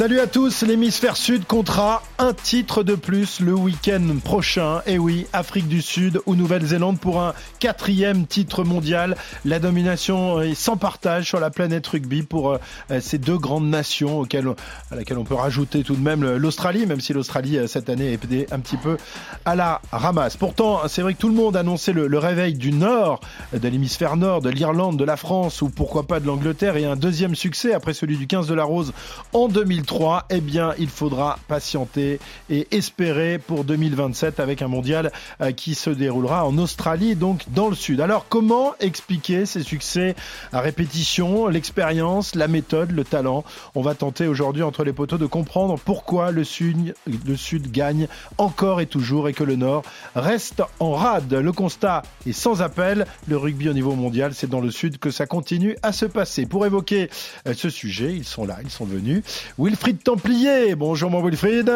Salut 0.00 0.20
à 0.20 0.26
tous, 0.26 0.62
l'hémisphère 0.62 1.14
sud 1.14 1.44
comptera 1.44 2.02
un 2.18 2.32
titre 2.32 2.82
de 2.82 2.94
plus 2.94 3.40
le 3.40 3.52
week-end 3.52 4.00
prochain. 4.24 4.80
Et 4.86 4.96
oui, 4.96 5.26
Afrique 5.34 5.68
du 5.68 5.82
Sud 5.82 6.22
ou 6.24 6.36
Nouvelle-Zélande 6.36 6.98
pour 6.98 7.20
un 7.20 7.34
quatrième 7.58 8.26
titre 8.26 8.64
mondial. 8.64 9.14
La 9.44 9.58
domination 9.58 10.40
est 10.40 10.54
sans 10.54 10.78
partage 10.78 11.26
sur 11.26 11.38
la 11.38 11.50
planète 11.50 11.86
rugby 11.86 12.22
pour 12.22 12.52
euh, 12.52 12.58
ces 13.00 13.18
deux 13.18 13.36
grandes 13.36 13.68
nations 13.68 14.20
auxquelles, 14.20 14.48
à 14.90 14.96
laquelle 14.96 15.18
on 15.18 15.24
peut 15.24 15.34
rajouter 15.34 15.82
tout 15.82 15.96
de 15.96 16.00
même 16.00 16.24
l'Australie, 16.36 16.86
même 16.86 17.02
si 17.02 17.12
l'Australie 17.12 17.58
euh, 17.58 17.66
cette 17.66 17.90
année 17.90 18.14
est 18.14 18.52
un 18.54 18.60
petit 18.60 18.78
peu 18.78 18.96
à 19.44 19.54
la 19.54 19.82
ramasse. 19.92 20.38
Pourtant, 20.38 20.80
c'est 20.88 21.02
vrai 21.02 21.12
que 21.12 21.18
tout 21.18 21.28
le 21.28 21.34
monde 21.34 21.58
annonçait 21.58 21.92
le, 21.92 22.06
le 22.06 22.18
réveil 22.18 22.54
du 22.54 22.72
nord, 22.72 23.20
de 23.52 23.68
l'hémisphère 23.68 24.16
nord, 24.16 24.40
de 24.40 24.48
l'Irlande, 24.48 24.96
de 24.96 25.04
la 25.04 25.18
France 25.18 25.60
ou 25.60 25.68
pourquoi 25.68 26.04
pas 26.04 26.20
de 26.20 26.26
l'Angleterre 26.26 26.78
et 26.78 26.86
un 26.86 26.96
deuxième 26.96 27.34
succès 27.34 27.74
après 27.74 27.92
celui 27.92 28.16
du 28.16 28.26
15 28.26 28.46
de 28.46 28.54
la 28.54 28.64
Rose 28.64 28.94
en 29.34 29.48
2003 29.90 30.26
eh 30.30 30.40
bien, 30.40 30.72
il 30.78 30.88
faudra 30.88 31.38
patienter 31.48 32.20
et 32.48 32.68
espérer 32.70 33.38
pour 33.38 33.64
2027 33.64 34.38
avec 34.38 34.62
un 34.62 34.68
mondial 34.68 35.10
euh, 35.40 35.50
qui 35.50 35.74
se 35.74 35.90
déroulera 35.90 36.46
en 36.46 36.56
Australie, 36.58 37.16
donc 37.16 37.44
dans 37.48 37.68
le 37.68 37.74
sud. 37.74 38.00
Alors, 38.00 38.26
comment 38.28 38.74
expliquer 38.78 39.46
ces 39.46 39.62
succès 39.62 40.14
à 40.52 40.60
répétition, 40.60 41.48
l'expérience, 41.48 42.36
la 42.36 42.46
méthode, 42.46 42.92
le 42.92 43.02
talent? 43.02 43.44
On 43.74 43.82
va 43.82 43.94
tenter 43.94 44.28
aujourd'hui 44.28 44.62
entre 44.62 44.84
les 44.84 44.92
poteaux 44.92 45.18
de 45.18 45.26
comprendre 45.26 45.76
pourquoi 45.76 46.30
le 46.30 46.44
sud, 46.44 46.94
gagne 47.72 48.06
encore 48.38 48.80
et 48.80 48.86
toujours 48.86 49.28
et 49.28 49.32
que 49.32 49.44
le 49.44 49.56
nord 49.56 49.82
reste 50.14 50.62
en 50.78 50.92
rade. 50.92 51.32
Le 51.32 51.52
constat 51.52 52.02
est 52.26 52.32
sans 52.32 52.62
appel. 52.62 53.06
Le 53.26 53.36
rugby 53.36 53.68
au 53.68 53.72
niveau 53.72 53.94
mondial, 53.94 54.34
c'est 54.34 54.48
dans 54.48 54.60
le 54.60 54.70
sud 54.70 54.98
que 54.98 55.10
ça 55.10 55.26
continue 55.26 55.76
à 55.82 55.92
se 55.92 56.06
passer. 56.06 56.46
Pour 56.46 56.64
évoquer 56.64 57.10
euh, 57.48 57.54
ce 57.54 57.70
sujet, 57.70 58.14
ils 58.14 58.24
sont 58.24 58.44
là, 58.44 58.58
ils 58.62 58.70
sont 58.70 58.84
venus. 58.84 59.22
Templier. 59.88 60.74
Bonjour 60.76 61.10
mon 61.10 61.22
Wilfried. 61.22 61.70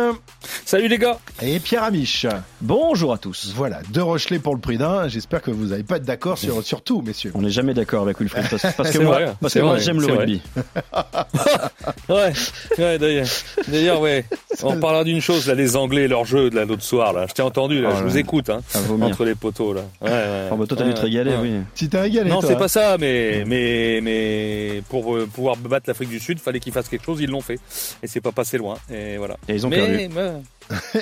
Salut 0.64 0.88
les 0.88 0.98
gars. 0.98 1.18
Et 1.42 1.58
Pierre 1.58 1.82
Amiche. 1.82 2.26
Bonjour 2.60 3.12
à 3.12 3.18
tous. 3.18 3.52
Voilà, 3.56 3.80
deux 3.90 4.02
Rochelais 4.02 4.38
pour 4.38 4.54
le 4.54 4.60
prix 4.60 4.78
d'un. 4.78 5.08
J'espère 5.08 5.42
que 5.42 5.50
vous 5.50 5.66
n'allez 5.66 5.82
pas 5.82 5.96
être 5.96 6.04
d'accord 6.04 6.38
sur, 6.38 6.62
sur 6.62 6.82
tout, 6.82 7.02
messieurs. 7.02 7.32
On 7.34 7.42
n'est 7.42 7.50
jamais 7.50 7.74
d'accord 7.74 8.02
avec 8.02 8.20
Wilfried 8.20 8.46
parce, 8.50 8.90
que 8.92 8.98
moi, 8.98 9.20
parce 9.40 9.54
que 9.54 9.58
moi 9.60 9.78
j'aime 9.78 10.00
le 10.00 10.06
rugby. 10.06 10.42
ouais, 12.08 12.32
ouais 12.78 12.98
d'ailleurs. 12.98 13.26
D'ailleurs, 13.68 14.00
ouais. 14.00 14.24
On 14.62 14.78
parlera 14.78 15.04
d'une 15.04 15.20
chose, 15.20 15.48
là, 15.48 15.54
les 15.54 15.76
Anglais 15.76 16.02
et 16.02 16.08
leur 16.08 16.24
jeu 16.24 16.50
de 16.50 16.60
l'autre 16.60 16.82
soir, 16.82 17.12
là. 17.12 17.26
Je 17.28 17.34
t'ai 17.34 17.42
entendu, 17.42 17.80
là. 17.80 17.90
Ah, 17.92 17.96
je 17.98 18.04
vous 18.04 18.18
écoute, 18.18 18.50
hein. 18.50 18.60
Entre 19.00 19.24
les 19.24 19.34
poteaux, 19.34 19.72
là. 19.72 19.82
Ouais, 20.00 20.10
ouais. 20.10 20.48
Oh, 20.52 20.56
bah, 20.56 20.66
toi, 20.66 20.76
t'as 20.76 20.84
dû 20.84 20.94
te 20.94 21.00
régaler, 21.00 21.34
oui. 21.40 21.54
Si 21.74 21.88
t'as 21.88 22.02
régalé, 22.02 22.30
Non, 22.30 22.40
c'est 22.40 22.56
pas 22.56 22.68
ça, 22.68 22.96
mais, 22.98 23.44
mais, 23.46 24.00
mais, 24.02 24.82
pour 24.88 25.16
euh, 25.16 25.26
pouvoir 25.26 25.56
battre 25.56 25.88
l'Afrique 25.88 26.10
du 26.10 26.20
Sud, 26.20 26.38
fallait 26.38 26.60
qu'ils 26.60 26.72
fassent 26.72 26.88
quelque 26.88 27.04
chose, 27.04 27.20
ils 27.20 27.30
l'ont 27.30 27.40
fait. 27.40 27.58
Et 28.02 28.06
c'est 28.06 28.20
pas 28.20 28.32
passé 28.32 28.58
loin. 28.58 28.76
Et 28.92 29.16
voilà. 29.16 29.36
Et 29.48 29.54
ils 29.54 29.66
ont 29.66 29.70
perdu. 29.70 30.08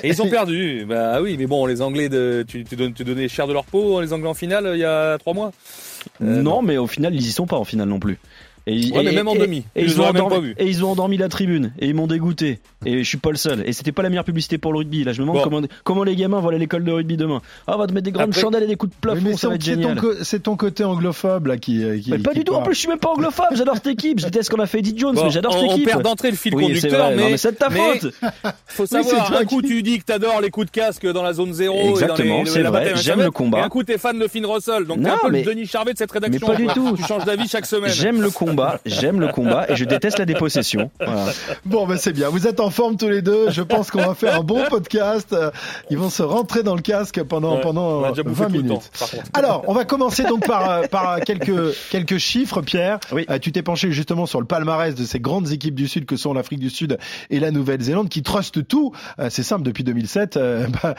et 0.03 0.07
ils 0.07 0.21
ont 0.21 0.29
perdu. 0.29 0.85
Bah 0.87 1.21
oui, 1.21 1.35
mais 1.37 1.47
bon, 1.47 1.65
les 1.65 1.81
Anglais, 1.81 2.09
de, 2.09 2.45
tu, 2.47 2.63
tu, 2.63 2.75
tu 2.93 3.03
donnais 3.03 3.27
cher 3.27 3.47
de 3.47 3.53
leur 3.53 3.65
peau, 3.65 4.01
les 4.01 4.13
Anglais 4.13 4.29
en 4.29 4.33
finale, 4.33 4.71
il 4.73 4.79
y 4.79 4.85
a 4.85 5.17
trois 5.17 5.33
mois. 5.33 5.51
Euh, 6.21 6.41
non, 6.41 6.61
mais 6.61 6.77
au 6.77 6.87
final, 6.87 7.13
ils 7.15 7.25
y 7.25 7.31
sont 7.31 7.47
pas 7.47 7.57
en 7.57 7.63
finale 7.63 7.87
non 7.87 7.99
plus. 7.99 8.19
Et, 8.65 8.91
ouais, 8.91 9.03
mais 9.03 9.11
même 9.11 9.27
en 9.27 9.35
demi. 9.35 9.65
Et, 9.75 9.83
ils, 9.83 9.99
ont 9.99 10.05
endormi, 10.05 10.53
et 10.57 10.65
ils 10.65 10.85
ont 10.85 10.91
endormi 10.91 11.17
la 11.17 11.27
tribune. 11.27 11.73
Et 11.79 11.87
ils 11.87 11.93
m'ont 11.93 12.07
dégoûté. 12.07 12.59
Et 12.85 13.03
je 13.03 13.07
suis 13.07 13.17
pas 13.17 13.31
le 13.31 13.35
seul. 13.35 13.63
Et 13.67 13.73
c'était 13.73 13.91
pas 13.91 14.03
la 14.03 14.09
meilleure 14.09 14.23
publicité 14.23 14.57
pour 14.57 14.71
le 14.71 14.79
rugby. 14.79 15.03
Là, 15.03 15.11
je 15.11 15.21
me 15.21 15.27
demande 15.27 15.43
comment, 15.43 15.61
comment 15.83 16.03
les 16.03 16.15
gamins 16.15 16.39
vont 16.39 16.47
aller 16.47 16.57
à 16.57 16.59
l'école 16.59 16.85
de 16.85 16.91
rugby 16.91 17.17
demain. 17.17 17.41
Ah, 17.67 17.75
on 17.75 17.79
va 17.79 17.87
te 17.87 17.93
mettre 17.93 18.05
des 18.05 18.11
grandes 18.11 18.33
chandelles 18.33 18.63
et 18.63 18.67
des 18.67 18.77
coups 18.77 18.93
de 18.95 18.99
plafond, 18.99 19.35
ça 19.35 19.49
va 19.49 19.55
être 19.55 19.63
génial. 19.63 19.99
C'est 20.21 20.43
ton, 20.43 20.55
côté 20.55 20.83
anglophobe, 20.85 21.47
là, 21.47 21.57
qui. 21.57 21.83
qui 22.01 22.11
mais 22.11 22.19
pas 22.19 22.33
du 22.33 22.43
tout. 22.45 22.53
En 22.53 22.61
plus, 22.61 22.73
je 22.75 22.79
suis 22.79 22.89
même 22.89 22.99
pas 22.99 23.09
anglophobe. 23.09 23.55
J'adore 23.55 23.75
cette 23.75 23.87
équipe. 23.87 24.19
Je 24.19 24.25
déteste 24.25 24.49
ce 24.49 24.55
qu'on 24.55 24.61
a 24.61 24.67
fait 24.67 24.79
Eddie 24.79 24.97
Jones, 24.97 25.17
mais 25.21 25.29
j'adore 25.29 25.53
cette 25.53 25.63
équipe. 25.63 25.87
On 25.87 25.91
perd 25.91 26.03
d'entrée 26.03 26.31
le 26.31 26.37
fil 26.37 26.53
conducteur, 26.53 27.09
mais. 27.09 27.31
mais 27.31 27.37
c'est 27.37 27.51
de 27.51 27.57
ta 27.57 27.69
faute. 27.69 28.13
Faut 28.67 28.85
savoir, 28.85 29.33
un 29.33 29.45
coup, 29.45 29.61
tu 29.61 29.83
dis 29.83 29.99
que 29.99 30.05
t'adores 30.05 30.39
les 30.41 30.49
coups 30.49 30.67
de 30.67 30.71
casque 30.71 31.05
dans 31.05 31.23
la 31.23 31.33
zone 31.33 31.53
zéro. 31.53 31.89
Exactement, 31.89 32.45
c'est 32.45 32.63
vrai. 32.63 32.93
J'aime 32.95 33.21
le 33.21 33.31
combat. 33.31 33.63
un 33.63 33.69
coup, 33.69 33.83
t'es 33.83 33.97
fan 33.97 34.17
de 34.17 34.27
Finn 34.27 34.45
Russell. 34.45 34.85
Donc, 34.85 35.01
t'es 35.01 35.09
un 35.09 35.17
peu 35.17 35.29
le 35.29 35.41
Denis 35.41 35.67
Charvet 35.67 35.93
de 35.93 35.97
cette 35.97 36.11
rédaction. 36.11 36.47
Mais 36.47 36.53
pas 36.53 36.61
du 36.61 36.67
tout. 36.67 36.95
Tu 36.95 37.03
changes 37.03 37.25
d'avis 37.25 37.47
chaque 37.49 37.65
semaine. 37.65 37.91
J'aime 37.91 38.21
le 38.21 38.29
combat. 38.29 38.52
J'aime 38.85 39.19
le 39.19 39.27
combat 39.29 39.65
et 39.69 39.75
je 39.75 39.85
déteste 39.85 40.19
la 40.19 40.25
dépossession. 40.25 40.91
Bon, 41.65 41.87
ben 41.87 41.97
c'est 41.97 42.13
bien. 42.13 42.29
Vous 42.29 42.47
êtes 42.47 42.59
en 42.59 42.69
forme 42.69 42.97
tous 42.97 43.09
les 43.09 43.21
deux. 43.21 43.49
Je 43.49 43.61
pense 43.61 43.91
qu'on 43.91 44.01
va 44.01 44.15
faire 44.15 44.39
un 44.39 44.43
bon 44.43 44.63
podcast. 44.69 45.35
Ils 45.89 45.97
vont 45.97 46.09
se 46.09 46.23
rentrer 46.23 46.63
dans 46.63 46.75
le 46.75 46.81
casque 46.81 47.21
pendant 47.23 47.57
pendant 47.57 48.11
20 48.11 48.49
minutes. 48.49 48.91
Alors, 49.33 49.63
on 49.67 49.73
va 49.73 49.85
commencer 49.85 50.23
donc 50.23 50.45
par 50.45 50.69
euh, 50.69 50.87
par 50.87 51.19
quelques 51.21 51.75
quelques 51.89 52.17
chiffres. 52.17 52.61
Pierre, 52.61 52.99
oui. 53.11 53.25
Euh, 53.29 53.39
tu 53.39 53.51
t'es 53.51 53.63
penché 53.63 53.91
justement 53.91 54.25
sur 54.25 54.39
le 54.39 54.45
palmarès 54.45 54.95
de 54.95 55.03
ces 55.03 55.19
grandes 55.19 55.51
équipes 55.51 55.75
du 55.75 55.87
Sud 55.87 56.05
que 56.05 56.15
sont 56.15 56.33
l'Afrique 56.33 56.59
du 56.59 56.69
Sud 56.69 56.97
et 57.29 57.39
la 57.39 57.51
Nouvelle-Zélande 57.51 58.09
qui 58.09 58.23
trustent 58.23 58.67
tout. 58.67 58.93
Euh, 59.19 59.27
c'est 59.29 59.43
simple 59.43 59.63
depuis 59.63 59.83
2007. 59.83 60.39
Bah, 60.83 60.95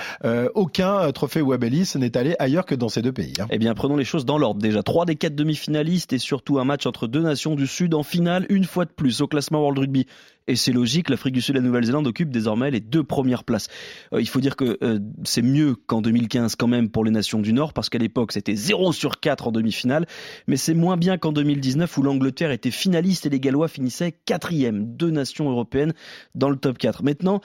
aucun 0.54 1.10
trophée 1.12 1.41
Webb 1.42 1.65
Ellis 1.65 1.92
n'est 1.97 2.16
allé 2.16 2.36
ailleurs 2.38 2.66
que 2.66 2.75
dans 2.75 2.88
ces 2.88 3.03
deux 3.03 3.12
pays. 3.12 3.34
Hein. 3.41 3.47
Eh 3.50 3.59
bien, 3.59 3.75
prenons 3.75 3.97
les 3.97 4.04
choses 4.04 4.25
dans 4.25 4.38
l'ordre. 4.38 4.60
Déjà, 4.60 4.82
trois 4.82 5.04
des 5.04 5.16
quatre 5.16 5.34
demi-finalistes 5.34 6.12
et 6.12 6.19
surtout 6.19 6.59
un 6.59 6.65
match 6.65 6.86
entre 6.86 7.06
deux 7.06 7.21
nations 7.21 7.44
du 7.50 7.66
Sud 7.66 7.93
en 7.93 8.03
finale 8.03 8.47
une 8.49 8.65
fois 8.65 8.87
de 8.87 8.91
plus 8.91 9.21
au 9.21 9.28
classement 9.28 9.60
World 9.60 9.78
Rugby. 9.78 10.06
Et 10.47 10.56
c'est 10.56 10.72
logique, 10.72 11.09
l'Afrique 11.09 11.34
du 11.34 11.41
Sud 11.41 11.56
et 11.56 11.59
la 11.59 11.65
Nouvelle-Zélande 11.65 12.06
occupent 12.06 12.31
désormais 12.31 12.71
les 12.71 12.81
deux 12.81 13.05
premières 13.05 13.44
places. 13.44 13.69
Euh, 14.12 14.21
il 14.21 14.28
faut 14.28 14.41
dire 14.41 14.56
que 14.56 14.78
euh, 14.82 14.99
c'est 15.25 15.43
mieux 15.43 15.75
qu'en 15.75 16.03
2015 16.03 16.56
quand 16.56 16.66
même 16.66 16.91
pour 16.91 17.04
les 17.04 17.10
nations 17.10 17.41
du 17.41 17.53
Nord, 17.53 17.72
parce 17.72 17.88
qu'à 17.88 17.99
l'époque 17.99 18.33
c'était 18.33 18.54
0 18.54 18.93
sur 18.93 19.21
4 19.21 19.49
en 19.49 19.53
demi-finale, 19.53 20.06
mais 20.47 20.56
c'est 20.56 20.75
moins 20.75 20.97
bien 20.97 21.16
qu'en 21.16 21.33
2019 21.33 21.97
où 21.97 22.03
l'Angleterre 22.03 22.50
était 22.50 22.71
finaliste 22.71 23.27
et 23.27 23.31
les 23.31 23.41
Gallois 23.41 23.69
finissaient 23.69 24.12
quatrième. 24.12 24.97
Deux 24.97 25.10
nations 25.10 25.50
européennes 25.50 25.94
dans 26.34 26.50
le 26.50 26.56
top 26.56 26.78
4. 26.78 27.03
Maintenant, 27.03 27.41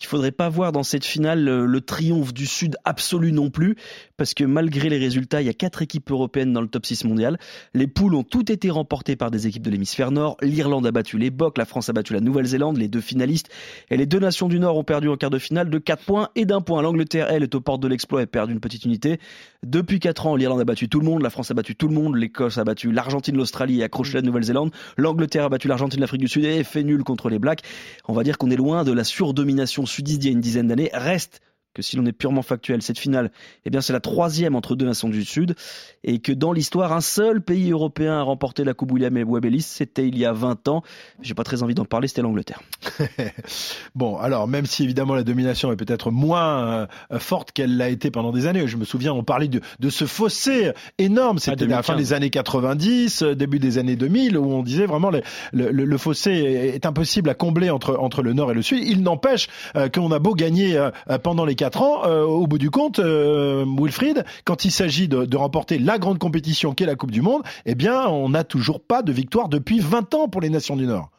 il 0.00 0.06
faudrait 0.06 0.32
pas 0.32 0.48
voir 0.48 0.70
dans 0.70 0.84
cette 0.84 1.04
finale 1.04 1.44
le, 1.44 1.80
triomphe 1.80 2.32
du 2.32 2.46
Sud 2.46 2.76
absolu 2.84 3.32
non 3.32 3.50
plus, 3.50 3.76
parce 4.16 4.34
que 4.34 4.44
malgré 4.44 4.88
les 4.88 4.98
résultats, 4.98 5.40
il 5.40 5.46
y 5.46 5.50
a 5.50 5.54
quatre 5.54 5.82
équipes 5.82 6.10
européennes 6.10 6.52
dans 6.52 6.60
le 6.60 6.68
top 6.68 6.86
6 6.86 7.04
mondial. 7.04 7.38
Les 7.74 7.86
poules 7.86 8.14
ont 8.14 8.22
toutes 8.22 8.50
été 8.50 8.70
remportées 8.70 9.16
par 9.16 9.30
des 9.30 9.46
équipes 9.46 9.62
de 9.62 9.70
l'hémisphère 9.70 10.10
Nord. 10.10 10.36
L'Irlande 10.40 10.86
a 10.86 10.92
battu 10.92 11.18
les 11.18 11.30
Bocs, 11.30 11.58
la 11.58 11.64
France 11.64 11.88
a 11.88 11.92
battu 11.92 12.12
la 12.12 12.20
Nouvelle-Zélande, 12.20 12.76
les 12.76 12.88
deux 12.88 13.00
finalistes. 13.00 13.48
Et 13.90 13.96
les 13.96 14.06
deux 14.06 14.18
nations 14.18 14.48
du 14.48 14.60
Nord 14.60 14.76
ont 14.76 14.84
perdu 14.84 15.08
en 15.08 15.16
quart 15.16 15.30
de 15.30 15.38
finale 15.38 15.70
de 15.70 15.78
4 15.78 16.04
points 16.04 16.28
et 16.36 16.44
d'un 16.44 16.60
point. 16.60 16.80
L'Angleterre, 16.82 17.28
elle, 17.30 17.42
est 17.42 17.54
aux 17.54 17.60
portes 17.60 17.82
de 17.82 17.88
l'exploit 17.88 18.22
et 18.22 18.26
perd 18.26 18.50
une 18.50 18.60
petite 18.60 18.84
unité. 18.84 19.18
Depuis 19.66 19.98
4 19.98 20.26
ans, 20.26 20.36
l'Irlande 20.36 20.60
a 20.60 20.64
battu 20.64 20.88
tout 20.88 21.00
le 21.00 21.06
monde, 21.06 21.22
la 21.22 21.30
France 21.30 21.50
a 21.50 21.54
battu 21.54 21.74
tout 21.74 21.88
le 21.88 21.94
monde, 21.94 22.14
l'Écosse 22.14 22.58
a 22.58 22.64
battu 22.64 22.92
l'Argentine, 22.92 23.36
l'Australie 23.36 23.80
et 23.80 23.84
accroché 23.84 24.14
la 24.14 24.22
Nouvelle-Zélande. 24.22 24.70
L'Angleterre 24.96 25.44
a 25.44 25.48
battu 25.48 25.66
l'Argentine, 25.66 26.00
l'Afrique 26.00 26.20
du 26.20 26.28
Sud 26.28 26.44
et 26.44 26.62
fait 26.62 26.84
nul 26.84 27.02
contre 27.02 27.28
les 27.28 27.40
Blacks. 27.40 27.62
On 28.06 28.12
va 28.12 28.22
dire 28.22 28.38
qu'on 28.38 28.50
est 28.50 28.56
loin 28.56 28.84
de 28.84 28.92
la 28.92 29.02
surdomination 29.02 29.86
sudiste 29.88 30.20
d'il 30.20 30.28
y 30.28 30.30
a 30.30 30.32
une 30.34 30.40
dizaine 30.40 30.68
d'années. 30.68 30.90
Reste 30.92 31.40
que 31.78 31.82
si 31.82 31.96
l'on 31.96 32.04
est 32.06 32.12
purement 32.12 32.42
factuel, 32.42 32.82
cette 32.82 32.98
finale, 32.98 33.30
eh 33.64 33.70
bien, 33.70 33.80
c'est 33.80 33.92
la 33.92 34.00
troisième 34.00 34.56
entre 34.56 34.74
deux 34.74 34.84
nations 34.84 35.08
du 35.08 35.24
Sud, 35.24 35.54
et 36.02 36.18
que 36.18 36.32
dans 36.32 36.52
l'histoire, 36.52 36.92
un 36.92 37.00
seul 37.00 37.40
pays 37.40 37.70
européen 37.70 38.18
a 38.18 38.22
remporté 38.22 38.64
la 38.64 38.74
Coupe 38.74 38.90
William 38.90 39.16
et 39.16 39.22
Webelis, 39.22 39.62
c'était 39.62 40.08
il 40.08 40.18
y 40.18 40.24
a 40.24 40.32
20 40.32 40.66
ans. 40.66 40.82
J'ai 41.22 41.34
pas 41.34 41.44
très 41.44 41.62
envie 41.62 41.74
d'en 41.74 41.84
parler, 41.84 42.08
c'était 42.08 42.22
l'Angleterre. 42.22 42.62
bon, 43.94 44.16
alors, 44.16 44.48
même 44.48 44.66
si 44.66 44.82
évidemment 44.82 45.14
la 45.14 45.22
domination 45.22 45.70
est 45.70 45.76
peut-être 45.76 46.10
moins 46.10 46.88
euh, 47.12 47.18
forte 47.20 47.52
qu'elle 47.52 47.76
l'a 47.76 47.90
été 47.90 48.10
pendant 48.10 48.32
des 48.32 48.46
années, 48.46 48.66
je 48.66 48.76
me 48.76 48.84
souviens, 48.84 49.12
on 49.12 49.22
parlait 49.22 49.46
de, 49.46 49.60
de 49.78 49.88
ce 49.88 50.04
fossé 50.04 50.72
énorme, 50.98 51.38
c'était 51.38 51.62
à 51.62 51.68
la 51.68 51.84
fin 51.84 51.94
des 51.94 52.12
années 52.12 52.30
90, 52.30 53.22
euh, 53.22 53.34
début 53.36 53.60
des 53.60 53.78
années 53.78 53.94
2000, 53.94 54.36
où 54.36 54.50
on 54.50 54.64
disait 54.64 54.86
vraiment 54.86 55.10
le, 55.10 55.22
le, 55.52 55.70
le, 55.70 55.98
fossé 55.98 56.32
est 56.74 56.86
impossible 56.86 57.30
à 57.30 57.34
combler 57.34 57.70
entre, 57.70 57.96
entre 58.00 58.22
le 58.22 58.32
Nord 58.32 58.50
et 58.50 58.54
le 58.54 58.62
Sud. 58.62 58.82
Il 58.84 59.04
n'empêche 59.04 59.46
euh, 59.76 59.88
qu'on 59.88 60.10
a 60.10 60.18
beau 60.18 60.34
gagner 60.34 60.88
pendant 61.22 61.44
les 61.44 61.54
ans, 61.76 62.04
euh, 62.04 62.24
au 62.24 62.46
bout 62.46 62.58
du 62.58 62.70
compte, 62.70 62.98
euh, 62.98 63.64
Wilfried, 63.66 64.24
quand 64.44 64.64
il 64.64 64.70
s'agit 64.70 65.08
de, 65.08 65.36
remporter 65.36 65.78
la 65.78 65.98
grande 65.98 66.18
compétition 66.18 66.74
qu'est 66.74 66.86
la 66.86 66.96
Coupe 66.96 67.10
du 67.10 67.22
Monde, 67.22 67.42
eh 67.66 67.74
bien, 67.74 68.08
on 68.08 68.30
n'a 68.30 68.44
toujours 68.44 68.80
pas 68.80 69.02
de 69.02 69.12
victoire 69.12 69.48
depuis 69.48 69.78
20 69.78 70.14
ans 70.14 70.28
pour 70.28 70.40
les 70.40 70.50
nations 70.50 70.76
du 70.76 70.86
Nord. 70.86 71.10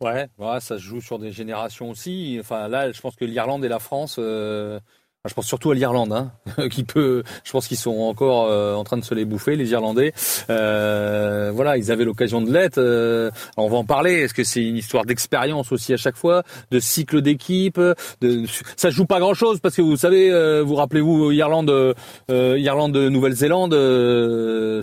Ouais, 0.00 0.28
ouais, 0.38 0.60
ça 0.60 0.78
se 0.78 0.82
joue 0.82 1.00
sur 1.00 1.18
des 1.18 1.30
générations 1.30 1.90
aussi. 1.90 2.38
Enfin, 2.40 2.68
là, 2.68 2.90
je 2.90 3.00
pense 3.00 3.16
que 3.16 3.24
l'Irlande 3.24 3.64
et 3.64 3.68
la 3.68 3.78
France, 3.78 4.16
euh, 4.18 4.80
je 5.26 5.34
pense 5.34 5.46
surtout 5.46 5.72
à 5.72 5.74
l'Irlande, 5.74 6.12
hein, 6.12 6.68
qui 6.70 6.84
peut. 6.84 7.24
Je 7.44 7.50
pense 7.50 7.66
qu'ils 7.66 7.76
sont 7.76 7.98
encore 7.98 8.46
euh, 8.48 8.74
en 8.74 8.84
train 8.84 8.96
de 8.96 9.04
se 9.04 9.14
les 9.14 9.24
bouffer, 9.24 9.56
les 9.56 9.72
Irlandais. 9.72 10.12
Euh, 10.48 11.50
voilà, 11.52 11.76
ils 11.76 11.90
avaient 11.90 12.04
l'occasion 12.04 12.40
de 12.40 12.52
l'être. 12.52 12.78
Euh, 12.78 13.30
on 13.56 13.68
va 13.68 13.78
en 13.78 13.84
parler. 13.84 14.14
Est-ce 14.14 14.34
que 14.34 14.44
c'est 14.44 14.64
une 14.64 14.76
histoire 14.76 15.04
d'expérience 15.04 15.72
aussi 15.72 15.92
à 15.92 15.96
chaque 15.96 16.16
fois, 16.16 16.44
de 16.70 16.78
cycle 16.78 17.20
d'équipe 17.20 17.80
de... 18.20 18.44
Ça 18.76 18.90
joue 18.90 19.06
pas 19.06 19.18
grand-chose 19.18 19.58
parce 19.60 19.74
que 19.74 19.82
vous 19.82 19.96
savez, 19.96 20.30
euh, 20.30 20.62
vous 20.62 20.76
rappelez-vous 20.76 21.32
Irlande, 21.32 21.94
Irlande, 22.28 22.96
Nouvelle-Zélande. 22.96 23.74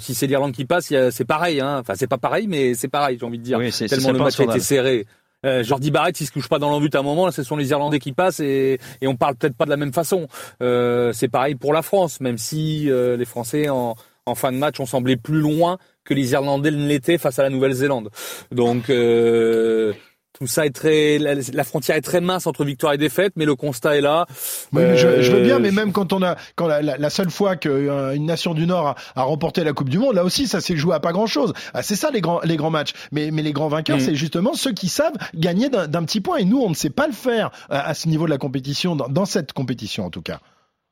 si 0.02 0.14
c'est 0.14 0.28
l'Irlande 0.28 0.52
qui 0.52 0.66
passe, 0.66 0.94
c'est 1.12 1.26
pareil. 1.26 1.62
Hein. 1.62 1.80
Enfin, 1.80 1.94
c'est 1.96 2.08
pas 2.08 2.18
pareil, 2.18 2.48
mais 2.48 2.74
c'est 2.74 2.90
pareil, 2.90 3.18
j'ai 3.20 3.26
envie 3.26 3.40
de 3.40 3.44
dire. 3.44 3.58
Oui, 3.58 3.72
tellement 3.72 4.12
le 4.12 4.20
match 4.20 4.40
a 4.40 4.44
été 4.44 4.60
serré. 4.60 5.06
Euh, 5.46 5.64
Jordi 5.64 5.92
Barrett, 5.92 6.20
il 6.20 6.26
se 6.26 6.32
couche 6.32 6.50
pas 6.50 6.60
dans 6.60 6.70
l'embut 6.70 6.94
à 6.96 7.00
un 7.00 7.04
moment. 7.04 7.26
Là, 7.26 7.32
ce 7.32 7.44
sont 7.44 7.56
les 7.56 7.70
Irlandais 7.70 8.00
qui 8.00 8.12
passent 8.12 8.40
et, 8.40 8.80
et 9.02 9.08
on 9.08 9.16
parle 9.16 9.36
peut-être 9.36 9.56
pas 9.56 9.66
de 9.66 9.70
la 9.70 9.78
même 9.78 9.94
façon. 9.94 10.28
Euh, 10.62 11.12
c'est 11.14 11.28
pareil 11.28 11.56
pour 11.56 11.74
la 11.74 11.82
France, 11.82 12.20
même 12.20 12.38
si 12.38 12.90
euh, 12.90 13.18
les 13.18 13.26
Français 13.26 13.70
en, 13.70 13.96
fin 14.36 14.52
de 14.52 14.58
match, 14.58 14.80
on 14.80 14.86
semblait 14.86 15.18
plus 15.18 15.40
loin 15.40 15.78
que 16.04 16.14
les 16.14 16.32
Irlandais 16.32 16.72
ne 16.72 16.88
l'étaient 16.88 17.18
face 17.18 17.38
à 17.38 17.44
la 17.44 17.50
Nouvelle-Zélande. 17.50 18.10
Donc 18.52 18.90
euh, 18.90 19.94
tout 20.38 20.48
ça 20.48 20.66
est 20.66 20.72
très, 20.72 21.18
la, 21.18 21.64
frontière 21.64 21.96
est 21.96 22.02
très 22.02 22.22
mince 22.22 22.48
entre 22.48 22.66
victoire 22.66 22.94
et 22.94 22.98
défaite, 22.98 23.34
mais 23.36 23.46
le 23.46 23.56
constat 23.56 23.98
est 23.98 24.02
là. 24.02 24.26
Oui, 24.74 24.82
mais 24.84 24.98
je, 24.98 25.32
veux 25.32 25.42
bien, 25.42 25.60
mais 25.60 25.72
même 25.72 25.92
quand 25.92 26.14
on 26.14 26.22
a, 26.22 26.36
quand 26.56 26.68
la, 26.68 27.10
seule 27.10 27.30
fois 27.30 27.56
qu'une 27.56 27.72
euh, 27.72 28.18
nation 28.18 28.54
du 28.54 28.68
Nord 28.68 28.96
a, 29.16 29.24
remporté 29.24 29.64
la 29.64 29.74
Coupe 29.74 29.90
du 29.90 29.98
Monde, 29.98 30.16
là 30.16 30.24
aussi, 30.24 30.48
ça 30.48 30.62
s'est 30.62 30.76
joué 30.76 30.94
à 30.94 31.00
pas 31.00 31.14
grand 31.14 31.28
chose. 31.28 31.54
Ah, 31.74 31.84
c'est 31.84 31.96
ça 31.96 32.12
les 32.12 32.22
grands, 32.22 32.42
les 32.44 32.58
grands 32.58 32.70
matchs. 32.70 32.94
Mais, 33.12 33.32
mais 33.32 33.42
les 33.42 33.54
grands 33.54 33.70
vainqueurs, 33.70 33.98
mm. 33.98 34.02
c'est 34.02 34.16
justement 34.16 34.54
ceux 34.54 34.74
qui 34.74 34.90
savent 34.90 35.16
gagner 35.34 35.70
d'un 35.70 36.04
petit 36.04 36.22
point. 36.22 36.38
Et 36.38 36.46
nous, 36.46 36.60
on 36.60 36.70
ne 36.70 36.76
sait 36.76 36.90
pas 36.90 37.08
le 37.08 37.14
faire 37.14 37.52
à, 37.70 37.94
ce 37.94 38.08
niveau 38.10 38.26
de 38.26 38.32
la 38.32 38.38
compétition, 38.38 38.96
dans, 38.96 39.26
cette 39.26 39.54
compétition 39.54 40.06
en 40.06 40.10
tout 40.10 40.22
cas. 40.22 40.40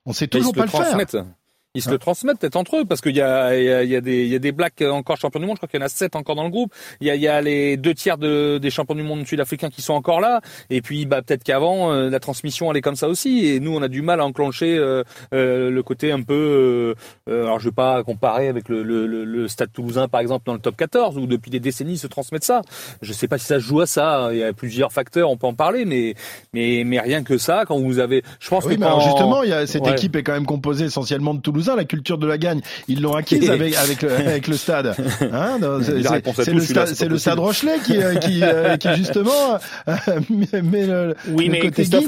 On 0.05 0.13
sait 0.13 0.27
toujours 0.27 0.53
pas 0.53 0.63
le 0.63 0.69
faire 0.69 0.97
ils 1.75 1.81
se 1.81 1.89
le 1.89 1.97
transmettent 1.97 2.37
peut-être 2.37 2.55
entre 2.55 2.77
eux 2.77 2.85
parce 2.85 3.01
qu'il 3.01 3.15
y 3.15 3.21
a, 3.21 3.57
il 3.57 3.65
y, 3.65 3.71
a, 3.71 3.81
il 3.81 3.89
y 3.89 3.95
a 3.95 4.01
des 4.01 4.25
il 4.25 4.31
y 4.31 4.35
a 4.35 4.39
des 4.39 4.51
blacks 4.51 4.83
encore 4.83 5.17
champions 5.17 5.39
du 5.39 5.47
monde. 5.47 5.55
Je 5.55 5.59
crois 5.61 5.67
qu'il 5.67 5.79
y 5.79 5.83
en 5.83 5.85
a 5.87 5.89
sept 5.89 6.15
encore 6.15 6.35
dans 6.35 6.43
le 6.43 6.51
groupe. 6.51 6.71
Il 7.01 7.07
y 7.07 7.09
a, 7.09 7.15
il 7.15 7.21
y 7.21 7.27
a 7.27 7.41
les 7.41 7.77
deux 7.77 7.95
tiers 7.95 8.19
de, 8.19 8.59
des 8.59 8.69
champions 8.69 8.93
du 8.93 9.01
monde 9.01 9.25
sud-africains 9.25 9.71
qui 9.71 9.81
sont 9.81 9.93
encore 9.93 10.21
là. 10.21 10.41
Et 10.69 10.83
puis 10.83 11.07
bah 11.07 11.23
peut-être 11.23 11.43
qu'avant 11.43 11.91
euh, 11.91 12.11
la 12.11 12.19
transmission 12.19 12.71
est 12.75 12.81
comme 12.81 12.95
ça 12.95 13.07
aussi. 13.07 13.47
Et 13.47 13.59
nous 13.59 13.75
on 13.75 13.81
a 13.81 13.87
du 13.87 14.03
mal 14.03 14.19
à 14.19 14.25
enclencher 14.25 14.77
euh, 14.77 15.03
euh, 15.33 15.71
le 15.71 15.81
côté 15.81 16.11
un 16.11 16.21
peu. 16.21 16.93
alors 17.27 17.59
je 17.59 17.69
vais 17.69 17.73
pas 17.73 18.03
comparer 18.03 18.49
avec 18.49 18.69
le, 18.69 18.83
le, 18.83 19.07
le, 19.07 19.47
Stade 19.47 19.71
Toulousain 19.73 20.07
par 20.07 20.21
exemple 20.21 20.45
dans 20.45 20.53
le 20.53 20.59
top 20.59 20.77
14 20.77 21.17
où 21.17 21.25
depuis 21.25 21.49
des 21.49 21.59
décennies 21.59 21.93
ils 21.93 21.97
se 21.97 22.05
transmettent 22.05 22.43
ça. 22.43 22.61
Je 23.01 23.13
sais 23.13 23.27
pas 23.27 23.39
si 23.39 23.47
ça 23.47 23.55
se 23.55 23.65
joue 23.65 23.81
à 23.81 23.87
ça. 23.87 24.29
Il 24.31 24.37
y 24.37 24.43
a 24.43 24.53
plusieurs 24.53 24.93
facteurs, 24.93 25.31
on 25.31 25.37
peut 25.37 25.47
en 25.47 25.55
parler, 25.55 25.85
mais 25.85 26.13
mais 26.53 26.83
mais 26.85 26.99
rien 26.99 27.23
que 27.23 27.39
ça 27.39 27.63
quand 27.67 27.79
vous 27.79 27.97
avez. 27.97 28.21
Je 28.39 28.49
pense 28.49 28.63
oui, 28.65 28.75
que 28.75 28.79
mais 28.79 29.01
justement 29.01 29.41
il 29.41 29.49
y 29.49 29.53
a 29.53 29.65
cette 29.65 29.87
équipe 29.87 30.15
est 30.15 30.21
quand 30.21 30.33
même 30.33 30.45
composée 30.45 30.85
essentiellement 30.85 31.33
de 31.33 31.41
Toulouse 31.41 31.62
la 31.75 31.85
culture 31.85 32.17
de 32.17 32.27
la 32.27 32.37
gagne. 32.37 32.61
Ils 32.87 33.01
l'ont 33.01 33.13
acquise 33.13 33.49
avec, 33.49 33.75
avec, 33.75 34.01
le, 34.01 34.11
avec 34.11 34.47
le 34.47 34.57
stade. 34.57 34.95
Hein 35.31 35.59
c'est 35.81 36.53
le, 36.53 37.17
stade, 37.17 37.35
le 37.35 37.41
Rochelet 37.41 37.79
qui, 37.85 37.97
euh, 37.97 38.15
qui, 38.15 38.43
euh, 38.43 38.77
qui 38.77 38.93
justement 38.95 39.59
euh, 39.87 39.93
met 40.63 40.85
le, 40.87 41.15
oui, 41.29 41.49
mais 41.49 41.59
côté 41.59 41.83
Christophe, 41.83 42.07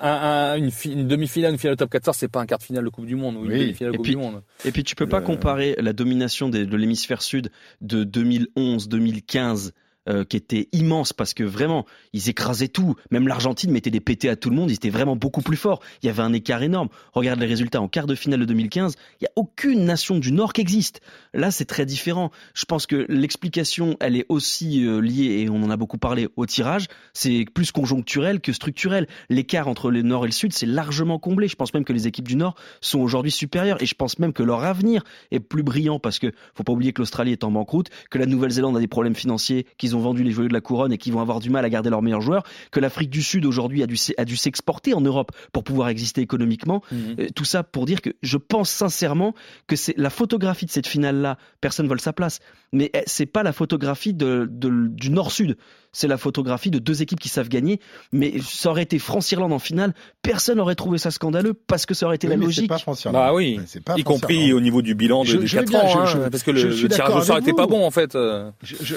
un, 0.00 0.56
une, 0.56 0.70
une 0.84 1.08
demi-finale, 1.08 1.52
une 1.52 1.58
finale 1.58 1.76
top 1.76 1.90
14, 1.90 2.16
c'est 2.16 2.28
pas 2.28 2.40
un 2.40 2.46
quart 2.46 2.58
de 2.58 2.64
finale 2.64 2.84
de 2.84 2.90
Coupe 2.90 3.06
du 3.06 3.16
Monde 3.16 3.36
ou 3.36 3.44
une 3.44 3.58
demi-finale 3.58 3.92
de 3.92 3.96
Coupe 3.96 4.04
puis, 4.04 4.14
du 4.14 4.20
Monde. 4.20 4.42
Et 4.64 4.72
puis 4.72 4.84
tu 4.84 4.94
peux 4.94 5.08
pas 5.08 5.20
comparer 5.20 5.76
la 5.78 5.92
domination 5.92 6.48
de 6.48 6.76
l'hémisphère 6.76 7.22
sud 7.22 7.50
de 7.80 8.04
2011, 8.04 8.88
2015 8.88 9.72
euh, 10.06 10.24
qui 10.24 10.36
était 10.36 10.68
immense 10.72 11.14
parce 11.14 11.32
que 11.32 11.44
vraiment, 11.44 11.86
ils 12.12 12.28
écrasaient 12.28 12.68
tout. 12.68 12.94
Même 13.10 13.26
l'Argentine 13.26 13.70
mettait 13.70 13.90
des 13.90 14.00
pétés 14.00 14.28
à 14.28 14.36
tout 14.36 14.50
le 14.50 14.56
monde. 14.56 14.70
Ils 14.70 14.74
étaient 14.74 14.90
vraiment 14.90 15.16
beaucoup 15.16 15.40
plus 15.40 15.56
forts. 15.56 15.80
Il 16.02 16.06
y 16.06 16.08
avait 16.10 16.22
un 16.22 16.34
écart 16.34 16.62
énorme. 16.62 16.88
Regarde 17.14 17.40
les 17.40 17.46
résultats 17.46 17.80
en 17.80 17.88
quart 17.88 18.06
de 18.06 18.14
finale 18.14 18.40
de 18.40 18.44
2015. 18.44 18.96
Il 19.20 19.24
n'y 19.24 19.28
a 19.28 19.32
aucune 19.36 19.86
nation 19.86 20.18
du 20.18 20.30
Nord 20.30 20.52
qui 20.52 20.60
existe. 20.60 21.00
Là, 21.32 21.50
c'est 21.50 21.64
très 21.64 21.86
différent. 21.86 22.30
Je 22.52 22.66
pense 22.66 22.86
que 22.86 23.06
l'explication, 23.08 23.96
elle 23.98 24.16
est 24.16 24.26
aussi 24.28 24.84
euh, 24.84 25.00
liée, 25.00 25.40
et 25.40 25.48
on 25.48 25.62
en 25.62 25.70
a 25.70 25.76
beaucoup 25.78 25.96
parlé, 25.96 26.28
au 26.36 26.44
tirage. 26.44 26.88
C'est 27.14 27.46
plus 27.54 27.72
conjoncturel 27.72 28.42
que 28.42 28.52
structurel. 28.52 29.06
L'écart 29.30 29.68
entre 29.68 29.90
le 29.90 30.02
Nord 30.02 30.26
et 30.26 30.28
le 30.28 30.32
Sud, 30.32 30.52
c'est 30.52 30.66
largement 30.66 31.18
comblé. 31.18 31.48
Je 31.48 31.56
pense 31.56 31.72
même 31.72 31.84
que 31.84 31.94
les 31.94 32.06
équipes 32.06 32.28
du 32.28 32.36
Nord 32.36 32.56
sont 32.82 33.00
aujourd'hui 33.00 33.32
supérieures. 33.32 33.82
Et 33.82 33.86
je 33.86 33.94
pense 33.94 34.18
même 34.18 34.34
que 34.34 34.42
leur 34.42 34.64
avenir 34.64 35.02
est 35.30 35.40
plus 35.40 35.62
brillant 35.62 35.98
parce 35.98 36.18
que 36.18 36.30
faut 36.54 36.62
pas 36.62 36.72
oublier 36.72 36.92
que 36.92 37.00
l'Australie 37.00 37.32
est 37.32 37.44
en 37.44 37.50
banqueroute, 37.50 37.88
que 38.10 38.18
la 38.18 38.26
Nouvelle-Zélande 38.26 38.76
a 38.76 38.80
des 38.80 38.86
problèmes 38.86 39.14
financiers, 39.14 39.66
qu'ils 39.78 39.93
ont 39.96 40.00
vendu 40.00 40.22
les 40.22 40.30
joyaux 40.30 40.48
de 40.48 40.54
la 40.54 40.60
couronne 40.60 40.92
et 40.92 40.98
qui 40.98 41.10
vont 41.10 41.20
avoir 41.20 41.40
du 41.40 41.50
mal 41.50 41.64
à 41.64 41.70
garder 41.70 41.90
leurs 41.90 42.02
meilleurs 42.02 42.20
joueurs, 42.20 42.44
que 42.70 42.80
l'Afrique 42.80 43.10
du 43.10 43.22
Sud 43.22 43.46
aujourd'hui 43.46 43.82
a 43.82 43.86
dû, 43.86 43.96
a 44.16 44.24
dû 44.24 44.36
s'exporter 44.36 44.94
en 44.94 45.00
Europe 45.00 45.32
pour 45.52 45.64
pouvoir 45.64 45.88
exister 45.88 46.20
économiquement. 46.20 46.82
Mhm. 46.92 47.16
Euh, 47.18 47.26
tout 47.34 47.44
ça 47.44 47.62
pour 47.62 47.86
dire 47.86 48.02
que 48.02 48.10
je 48.22 48.36
pense 48.36 48.70
sincèrement 48.70 49.34
que 49.66 49.76
c'est 49.76 49.96
la 49.96 50.10
photographie 50.10 50.66
de 50.66 50.70
cette 50.70 50.86
finale-là, 50.86 51.38
personne 51.60 51.86
ne 51.86 51.88
vole 51.88 52.00
sa 52.00 52.12
place, 52.12 52.40
mais 52.72 52.90
eh, 52.94 53.02
c'est 53.06 53.26
pas 53.26 53.42
la 53.42 53.52
photographie 53.52 54.14
de, 54.14 54.48
du 54.50 55.10
Nord-Sud 55.10 55.56
c'est 55.94 56.08
la 56.08 56.18
photographie 56.18 56.70
de 56.70 56.78
deux 56.78 57.00
équipes 57.00 57.20
qui 57.20 57.30
savent 57.30 57.48
gagner. 57.48 57.80
Mais 58.12 58.34
ça 58.42 58.70
aurait 58.70 58.82
été 58.82 58.98
France-Irlande 58.98 59.52
en 59.52 59.58
finale, 59.58 59.94
personne 60.20 60.58
n'aurait 60.58 60.74
trouvé 60.74 60.98
ça 60.98 61.10
scandaleux 61.10 61.54
parce 61.54 61.86
que 61.86 61.94
ça 61.94 62.06
aurait 62.06 62.16
été 62.16 62.26
la 62.26 62.36
logique. 62.36 62.68
Pas 62.68 62.78
bah 63.12 63.32
oui, 63.32 63.60
y 63.96 64.02
compris 64.02 64.52
au 64.52 64.60
niveau 64.60 64.82
du 64.82 64.94
bilan 64.94 65.22
de, 65.22 65.46
je, 65.46 65.56
4 65.56 65.74
ans, 65.76 66.04
hein, 66.04 66.28
parce 66.30 66.42
que 66.42 66.50
le, 66.50 66.88
tirage 66.88 67.14
au 67.14 67.22
sort 67.22 67.38
était 67.38 67.52
pas 67.52 67.66
bon 67.66 67.86
en 67.86 67.90
fait. 67.90 68.14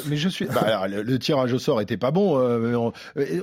mais 0.08 0.18
je 0.18 0.30
suis, 0.30 0.46
bah, 0.46 0.87
le, 0.88 1.20
tirage 1.20 1.54
au 1.54 1.60
sort 1.60 1.82
était 1.82 1.98
pas 1.98 2.12
bon. 2.12 2.38
Euh, 2.40 2.92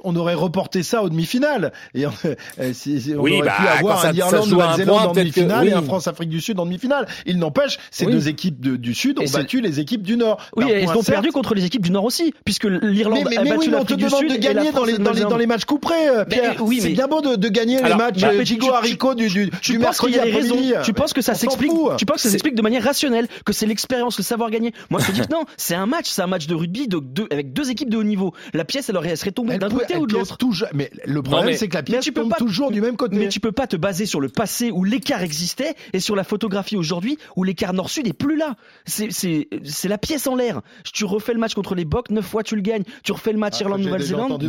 on, 0.04 0.16
aurait 0.16 0.34
reporté 0.34 0.82
ça 0.82 1.02
aux 1.02 1.08
demi-finales 1.08 1.72
et 1.94 2.06
on, 2.06 2.12
euh, 2.60 3.16
aurait 3.16 3.42
bah, 3.42 3.52
pu 3.56 3.68
avoir 3.68 4.04
un 4.04 4.12
Irlande-Nouvelle-Zélande 4.12 5.06
en 5.06 5.12
demi-finale 5.12 5.68
et 5.68 5.72
un 5.72 5.82
France-Afrique 5.82 6.28
du 6.28 6.40
Sud 6.40 6.58
en 6.60 6.64
demi-finale. 6.64 7.06
Il 7.26 7.38
n'empêche, 7.38 7.78
ces 7.90 8.06
deux 8.06 8.28
équipes 8.28 8.60
du 8.60 8.94
Sud 8.94 9.18
ont 9.18 9.30
battu 9.32 9.60
les 9.60 9.80
équipes 9.80 10.02
du 10.02 10.16
Nord. 10.16 10.38
Oui, 10.56 10.66
ils 10.80 10.88
ont 10.88 11.02
perdu 11.02 11.32
contre 11.32 11.54
les 11.54 11.64
équipes 11.64 11.82
du 11.82 11.90
Nord 11.90 12.04
aussi, 12.04 12.34
puisque 12.44 12.64
l'Irlande 12.64 13.24
mais 13.30 13.38
oui, 13.56 13.68
mais 13.68 13.76
on 13.76 13.84
te 13.84 13.94
demande 13.94 14.26
de 14.26 14.36
gagner 14.36 14.72
dans 14.72 14.84
les, 14.84 14.98
dans, 14.98 15.12
les, 15.12 15.22
dans 15.22 15.36
les 15.36 15.46
matchs 15.46 15.64
couperés, 15.64 16.08
euh, 16.08 16.24
Pierre. 16.24 16.56
oui, 16.60 16.80
c'est 16.80 16.90
bien 16.90 17.08
beau 17.08 17.20
de, 17.20 17.36
de 17.36 17.48
gagner 17.48 17.82
les 17.82 17.94
matchs 17.94 18.20
bah, 18.20 18.42
Gigot 18.42 18.72
Haricot 18.72 19.14
du, 19.14 19.28
du, 19.28 19.50
tu 19.60 19.78
du 19.78 19.84
a 19.84 19.92
des 20.24 20.32
raisons 20.32 20.56
Tu 20.84 20.92
penses 20.92 21.12
que 21.12 21.22
ça 21.22 21.34
s'explique 21.34 21.72
Tu 21.98 22.06
penses 22.06 22.16
que 22.16 22.22
ça 22.22 22.30
s'explique 22.30 22.54
de 22.54 22.62
manière 22.62 22.82
rationnelle, 22.82 23.28
que 23.44 23.52
c'est 23.52 23.66
l'expérience, 23.66 24.18
le 24.18 24.24
savoir 24.24 24.50
gagner 24.50 24.72
Moi, 24.90 25.00
je 25.00 25.06
te 25.06 25.12
dis 25.12 25.20
que 25.20 25.32
non, 25.32 25.44
c'est 25.56 25.74
un 25.74 25.86
match, 25.86 26.06
c'est 26.08 26.22
un 26.22 26.26
match 26.26 26.46
de 26.46 26.54
rugby 26.54 26.88
de, 26.88 27.00
de, 27.00 27.26
avec 27.34 27.52
deux 27.52 27.70
équipes 27.70 27.90
de 27.90 27.96
haut 27.96 28.04
niveau. 28.04 28.32
La 28.52 28.64
pièce, 28.64 28.88
elle, 28.88 28.96
aurait, 28.96 29.10
elle 29.10 29.16
serait 29.16 29.32
tombée 29.32 29.58
d'un 29.58 29.68
côté 29.68 29.96
ou 29.96 30.06
de 30.06 30.14
l'autre. 30.14 30.38
Mais 30.72 30.90
le 31.04 31.22
problème, 31.22 31.54
c'est 31.54 31.68
que 31.68 31.74
la 31.74 31.82
pièce 31.82 32.10
tombe 32.12 32.34
toujours 32.38 32.70
du 32.70 32.80
même 32.80 32.96
côté. 32.96 33.16
Mais 33.16 33.28
tu 33.28 33.40
peux 33.40 33.52
pas 33.52 33.66
te 33.66 33.76
baser 33.76 34.06
sur 34.06 34.20
le 34.20 34.28
passé 34.28 34.70
où 34.70 34.84
l'écart 34.84 35.22
existait 35.22 35.74
et 35.92 36.00
sur 36.00 36.16
la 36.16 36.24
photographie 36.24 36.76
aujourd'hui 36.76 37.18
où 37.36 37.44
l'écart 37.44 37.72
nord-sud 37.72 38.06
est 38.06 38.12
plus 38.12 38.36
là. 38.36 38.56
C'est 38.84 39.88
la 39.88 39.98
pièce 39.98 40.26
en 40.26 40.36
l'air. 40.36 40.62
Tu 40.92 41.04
refais 41.04 41.32
le 41.32 41.40
match 41.40 41.54
contre 41.54 41.74
les 41.74 41.84
Bocs, 41.84 42.10
neuf 42.10 42.24
fois 42.24 42.42
tu 42.42 42.56
le 42.56 42.62
gagnes. 42.62 42.84
Tu 43.02 43.12
refais 43.12 43.32
le 43.32 43.38
match 43.38 43.54
ah, 43.58 43.62
Irlande-Nouvelle-Zélande 43.62 44.40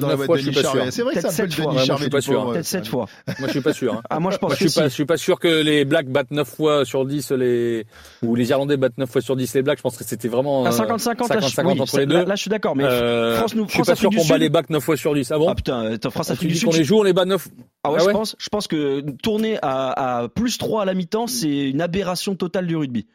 C'est 0.92 1.02
vrai 1.02 1.14
que 1.16 1.22
c'est 1.22 1.28
un 1.28 1.48
peu 1.48 1.62
le 1.62 1.74
Denis 1.74 1.86
Charvet. 1.86 2.10
pas. 2.10 2.20
Peut-être 2.20 2.66
7 2.66 2.88
fois. 2.88 3.08
Moi, 3.40 3.48
je 3.48 3.52
suis 3.52 3.62
pas 3.62 3.74
sûr. 3.74 3.94
Hein. 3.94 4.02
Ah, 4.10 4.20
moi, 4.20 4.32
je 4.32 4.38
pense 4.38 4.56
que 4.56 4.64
je 4.64 4.70
suis 4.70 4.80
pas, 4.80 4.88
je 4.88 4.94
suis 4.94 5.06
pas 5.06 5.18
sûr 5.18 5.40
que 5.40 5.48
les 5.48 5.86
Blacks 5.86 6.10
battent 6.10 6.32
9 6.32 6.48
fois 6.48 6.86
sur 6.86 7.06
10 7.06 7.32
les, 7.32 7.86
ou 8.22 8.36
les 8.36 8.50
Irlandais 8.50 8.78
battent 8.78 8.98
9 8.98 9.10
fois 9.10 9.22
sur 9.22 9.36
10 9.36 9.54
les 9.56 9.62
Blacks. 9.62 9.78
Je 9.78 9.84
pense 9.84 9.98
que 9.98 10.04
c'était 10.04 10.28
vraiment, 10.28 10.66
50-50 10.70 11.78
euh, 11.78 11.82
entre 11.82 12.00
les 12.00 12.06
deux. 12.06 12.26
Là, 12.26 12.36
je 12.36 12.42
suis 12.42 12.50
d'accord, 12.50 12.75
mais 12.76 12.84
euh, 12.84 13.38
France, 13.38 13.56
nous, 13.56 13.66
je 13.68 13.74
suis 13.74 13.84
pas 13.84 13.96
sûr 13.96 14.10
qu'on 14.10 14.26
bat 14.26 14.38
les 14.38 14.50
Blacks 14.50 14.70
9 14.70 14.84
fois 14.84 14.98
sur 14.98 15.14
10. 15.14 15.32
Ah 15.32 15.38
bon? 15.40 15.50
Ah 15.50 15.56
putain, 15.56 15.98
France 16.12 16.30
Afrique 16.32 16.50
du 16.50 16.56
Sud. 16.56 16.68
On 16.68 16.72
les 16.72 16.84
joue, 16.84 17.00
on 17.00 17.04
les 17.04 17.14
bat 17.14 17.26
9. 17.26 17.48
Ah 17.84 17.92
ouais, 17.92 17.98
ah 18.00 18.04
je 18.06 18.10
pense, 18.12 18.36
je 18.38 18.50
pense 18.50 18.68
que 18.68 19.02
tourner 19.22 19.58
à, 19.62 20.20
à 20.20 20.28
plus 20.28 20.58
3 20.58 20.84
à 20.84 20.86
la 20.86 20.94
mi-temps, 20.94 21.28
c'est 21.28 21.70
une 21.70 21.82
aberration 21.82 22.36
totale 22.36 22.68
du 22.68 22.76
rugby. 22.76 23.08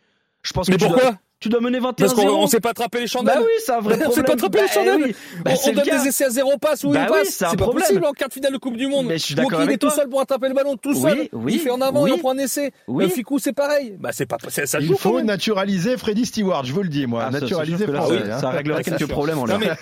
Je 0.42 0.52
pense 0.52 0.68
mais 0.68 0.78
pourquoi? 0.78 1.18
Tu 1.40 1.48
dois 1.48 1.60
mener 1.60 1.78
21 1.78 2.06
Parce 2.06 2.14
qu'on 2.14 2.46
sait 2.46 2.60
pas 2.60 2.70
attraper 2.70 3.00
les 3.00 3.06
chandelles. 3.06 3.36
Bah 3.38 3.42
oui, 3.42 3.52
c'est 3.64 3.72
un 3.72 3.80
vrai 3.80 3.94
problème. 3.94 4.10
on 4.10 4.14
sait 4.14 4.22
pas 4.22 4.34
attraper 4.34 4.58
les 4.58 4.66
bah 4.66 4.72
chandelles. 4.72 5.14
Bah, 5.44 5.52
on, 5.66 5.72
donne 5.72 5.84
des 5.84 6.08
essais 6.08 6.24
à 6.26 6.30
zéro 6.30 6.58
passe 6.58 6.84
ou 6.84 6.90
bah 6.90 7.06
une 7.06 7.10
oui, 7.10 7.18
passe. 7.18 7.28
C'est 7.30 7.44
pas 7.44 7.56
problème. 7.56 7.86
possible 7.86 8.04
en 8.04 8.12
quart 8.12 8.28
de 8.28 8.34
finale 8.34 8.52
de 8.52 8.58
Coupe 8.58 8.76
du 8.76 8.86
Monde. 8.86 9.06
Mais 9.06 9.16
je 9.16 9.24
suis 9.24 9.34
d'accord 9.34 9.62
il 9.62 9.70
est 9.70 9.78
tout 9.78 9.90
seul 9.90 10.08
pour 10.08 10.20
attraper 10.20 10.48
le 10.48 10.54
ballon, 10.54 10.76
tout 10.76 10.94
seul. 10.94 11.28
Oui, 11.32 11.54
il 11.54 11.60
fait 11.60 11.70
en 11.70 11.80
avant 11.80 12.04
on 12.04 12.18
prend 12.18 12.32
un 12.32 12.38
essai. 12.38 12.72
Oui. 12.88 13.04
Le 13.04 13.10
Ficou, 13.10 13.38
c'est 13.38 13.54
pareil. 13.54 13.96
Bah, 13.98 14.10
c'est 14.12 14.26
pas, 14.26 14.36
ça, 14.48 14.66
ça 14.66 14.80
joue. 14.80 14.92
Il 14.92 14.98
faut 14.98 15.22
naturaliser 15.22 15.96
Freddy 15.96 16.26
Stewart, 16.26 16.64
je 16.64 16.74
vous 16.74 16.82
le 16.82 16.88
dis, 16.88 17.06
moi. 17.06 17.24
Ah, 17.26 17.30
naturaliser 17.30 17.86
ça, 17.86 18.02
Freddy. 18.02 18.26
Ça, 18.26 18.40
ça 18.40 18.50
réglerait 18.50 18.84
quelques 18.84 19.08
problèmes 19.08 19.38
en 19.38 19.46
l'air. 19.46 19.58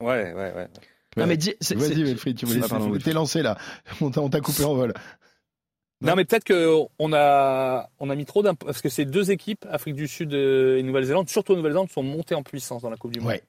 Ouais, 0.00 0.32
ouais, 0.32 0.52
ouais. 0.54 0.68
Non, 1.16 1.26
mais 1.26 1.36
Vas-y, 1.36 2.04
Wilfried, 2.04 2.36
tu 2.36 2.46
voulais. 2.46 2.60
T'es 3.02 3.12
lancé 3.12 3.42
là. 3.42 3.58
On 4.00 4.10
t'a 4.10 4.40
coupé 4.40 4.64
en 4.64 4.74
vol. 4.74 4.94
Non, 6.00 6.14
mais 6.14 6.24
peut-être 6.24 6.44
qu'on 6.46 7.12
a, 7.12 7.90
on 7.98 8.10
a 8.10 8.14
mis 8.14 8.24
trop 8.24 8.42
d'importance, 8.42 8.74
parce 8.74 8.82
que 8.82 8.88
ces 8.88 9.04
deux 9.04 9.30
équipes, 9.30 9.66
Afrique 9.68 9.96
du 9.96 10.06
Sud 10.06 10.32
et 10.32 10.82
Nouvelle-Zélande, 10.82 11.28
surtout 11.28 11.56
Nouvelle-Zélande, 11.56 11.90
sont 11.90 12.04
montées 12.04 12.34
en 12.34 12.42
puissance 12.42 12.82
dans 12.82 12.90
la 12.90 12.96
Coupe 12.96 13.12
du 13.12 13.20
Monde. 13.20 13.40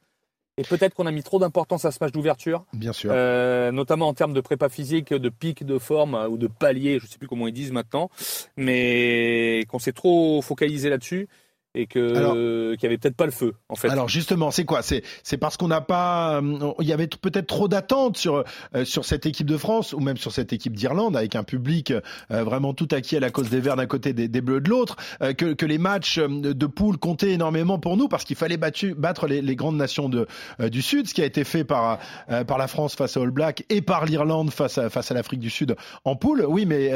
Et 0.57 0.63
peut-être 0.63 0.93
qu'on 0.93 1.05
a 1.05 1.11
mis 1.11 1.23
trop 1.23 1.39
d'importance 1.39 1.85
à 1.85 1.91
ce 1.91 1.99
match 2.01 2.11
d'ouverture. 2.11 2.65
Bien 2.73 2.91
sûr. 2.91 3.11
Euh, 3.13 3.71
notamment 3.71 4.09
en 4.09 4.13
termes 4.13 4.33
de 4.33 4.41
prépa 4.41 4.67
physique, 4.67 5.13
de 5.13 5.29
pic 5.29 5.63
de 5.63 5.77
forme 5.77 6.15
ou 6.29 6.37
de 6.37 6.47
palier, 6.47 6.99
je 6.99 7.05
ne 7.05 7.09
sais 7.09 7.17
plus 7.17 7.29
comment 7.29 7.47
ils 7.47 7.53
disent 7.53 7.71
maintenant, 7.71 8.09
mais 8.57 9.65
qu'on 9.69 9.79
s'est 9.79 9.93
trop 9.93 10.41
focalisé 10.41 10.89
là-dessus 10.89 11.29
et 11.75 11.85
que 11.85 12.73
qu'il 12.75 12.83
y 12.83 12.85
avait 12.87 12.97
peut-être 12.97 13.15
pas 13.15 13.25
le 13.25 13.31
feu 13.31 13.53
en 13.69 13.75
fait. 13.75 13.89
Alors 13.89 14.09
justement, 14.09 14.49
c'est 14.49 14.65
quoi? 14.65 14.81
C'est 14.81 15.03
c'est 15.23 15.37
parce 15.37 15.55
qu'on 15.55 15.67
n'a 15.67 15.81
pas 15.81 16.41
euh, 16.41 16.73
il 16.79 16.87
y 16.87 16.93
avait 16.93 17.07
peut-être 17.07 17.45
trop 17.45 17.67
d'attentes 17.67 18.17
sur 18.17 18.43
euh, 18.75 18.85
sur 18.85 19.05
cette 19.05 19.27
équipe 19.27 19.45
de 19.45 19.57
France 19.57 19.93
ou 19.93 19.99
même 19.99 20.17
sur 20.17 20.31
cette 20.31 20.51
équipe 20.51 20.73
d'Irlande 20.73 21.15
avec 21.15 21.35
un 21.35 21.43
public 21.43 21.91
euh, 21.91 22.43
vraiment 22.43 22.73
tout 22.73 22.87
acquis 22.91 23.17
à 23.17 23.19
la 23.19 23.29
cause 23.29 23.49
des 23.49 23.59
Verts 23.59 23.75
d'un 23.75 23.85
côté 23.85 24.13
des, 24.13 24.27
des 24.27 24.41
Bleus 24.41 24.61
de 24.61 24.69
l'autre 24.69 24.95
que 25.19 25.53
que 25.53 25.65
les 25.65 25.77
matchs 25.77 26.17
de 26.17 26.65
poule 26.65 26.97
comptaient 26.97 27.31
énormément 27.31 27.77
pour 27.77 27.97
nous 27.97 28.07
parce 28.07 28.23
qu'il 28.23 28.35
fallait 28.35 28.57
battu, 28.57 28.95
battre 28.95 29.27
les, 29.27 29.41
les, 29.41 29.55
grandes 29.55 29.77
nations 29.77 30.09
de 30.09 30.27
du 30.59 30.81
Sud, 30.81 31.07
ce 31.07 31.13
qui 31.13 31.21
a 31.21 31.25
été 31.25 31.43
fait 31.43 31.63
par 31.63 31.99
par 32.47 32.57
la 32.57 32.67
France 32.67 32.95
face 32.95 33.15
à 33.17 33.21
All 33.21 33.31
Black 33.31 33.65
et 33.69 33.81
par 33.81 34.05
l'Irlande 34.05 34.49
face 34.49 34.77
à 34.77 34.89
face 34.89 35.11
à 35.11 35.13
l'Afrique 35.13 35.39
du 35.39 35.49
Sud 35.49 35.75
en 36.03 36.15
poule. 36.15 36.45
Oui, 36.47 36.65
mais 36.65 36.91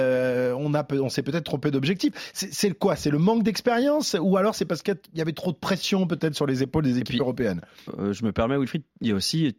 on 0.58 0.74
a 0.74 0.86
on 0.94 1.10
s'est 1.10 1.24
peut-être 1.24 1.44
trompé 1.44 1.70
d'objectif. 1.70 2.14
C'est 2.34 2.72
quoi? 2.72 2.96
C'est 2.96 3.12
le 3.12 3.20
manque 3.20 3.44
d'expérience 3.44 4.16
ou 4.20 4.38
alors 4.38 4.56
c'est 4.56 4.63
parce 4.66 4.82
qu'il 4.82 4.98
y 5.14 5.22
avait 5.22 5.34
trop 5.34 5.52
de 5.52 5.58
pression 5.58 6.08
peut-être 6.08 6.36
sur 6.36 6.46
les 6.46 6.64
épaules 6.64 6.84
des 6.84 7.00
équipes 7.00 7.20
européennes. 7.20 7.62
Euh, 7.98 8.14
je 8.14 8.26
me 8.26 8.32
permets, 8.32 8.58
Wilfried, 8.58 8.84
il 9.02 9.08
y 9.10 9.12
a 9.12 9.16
aussi, 9.16 9.56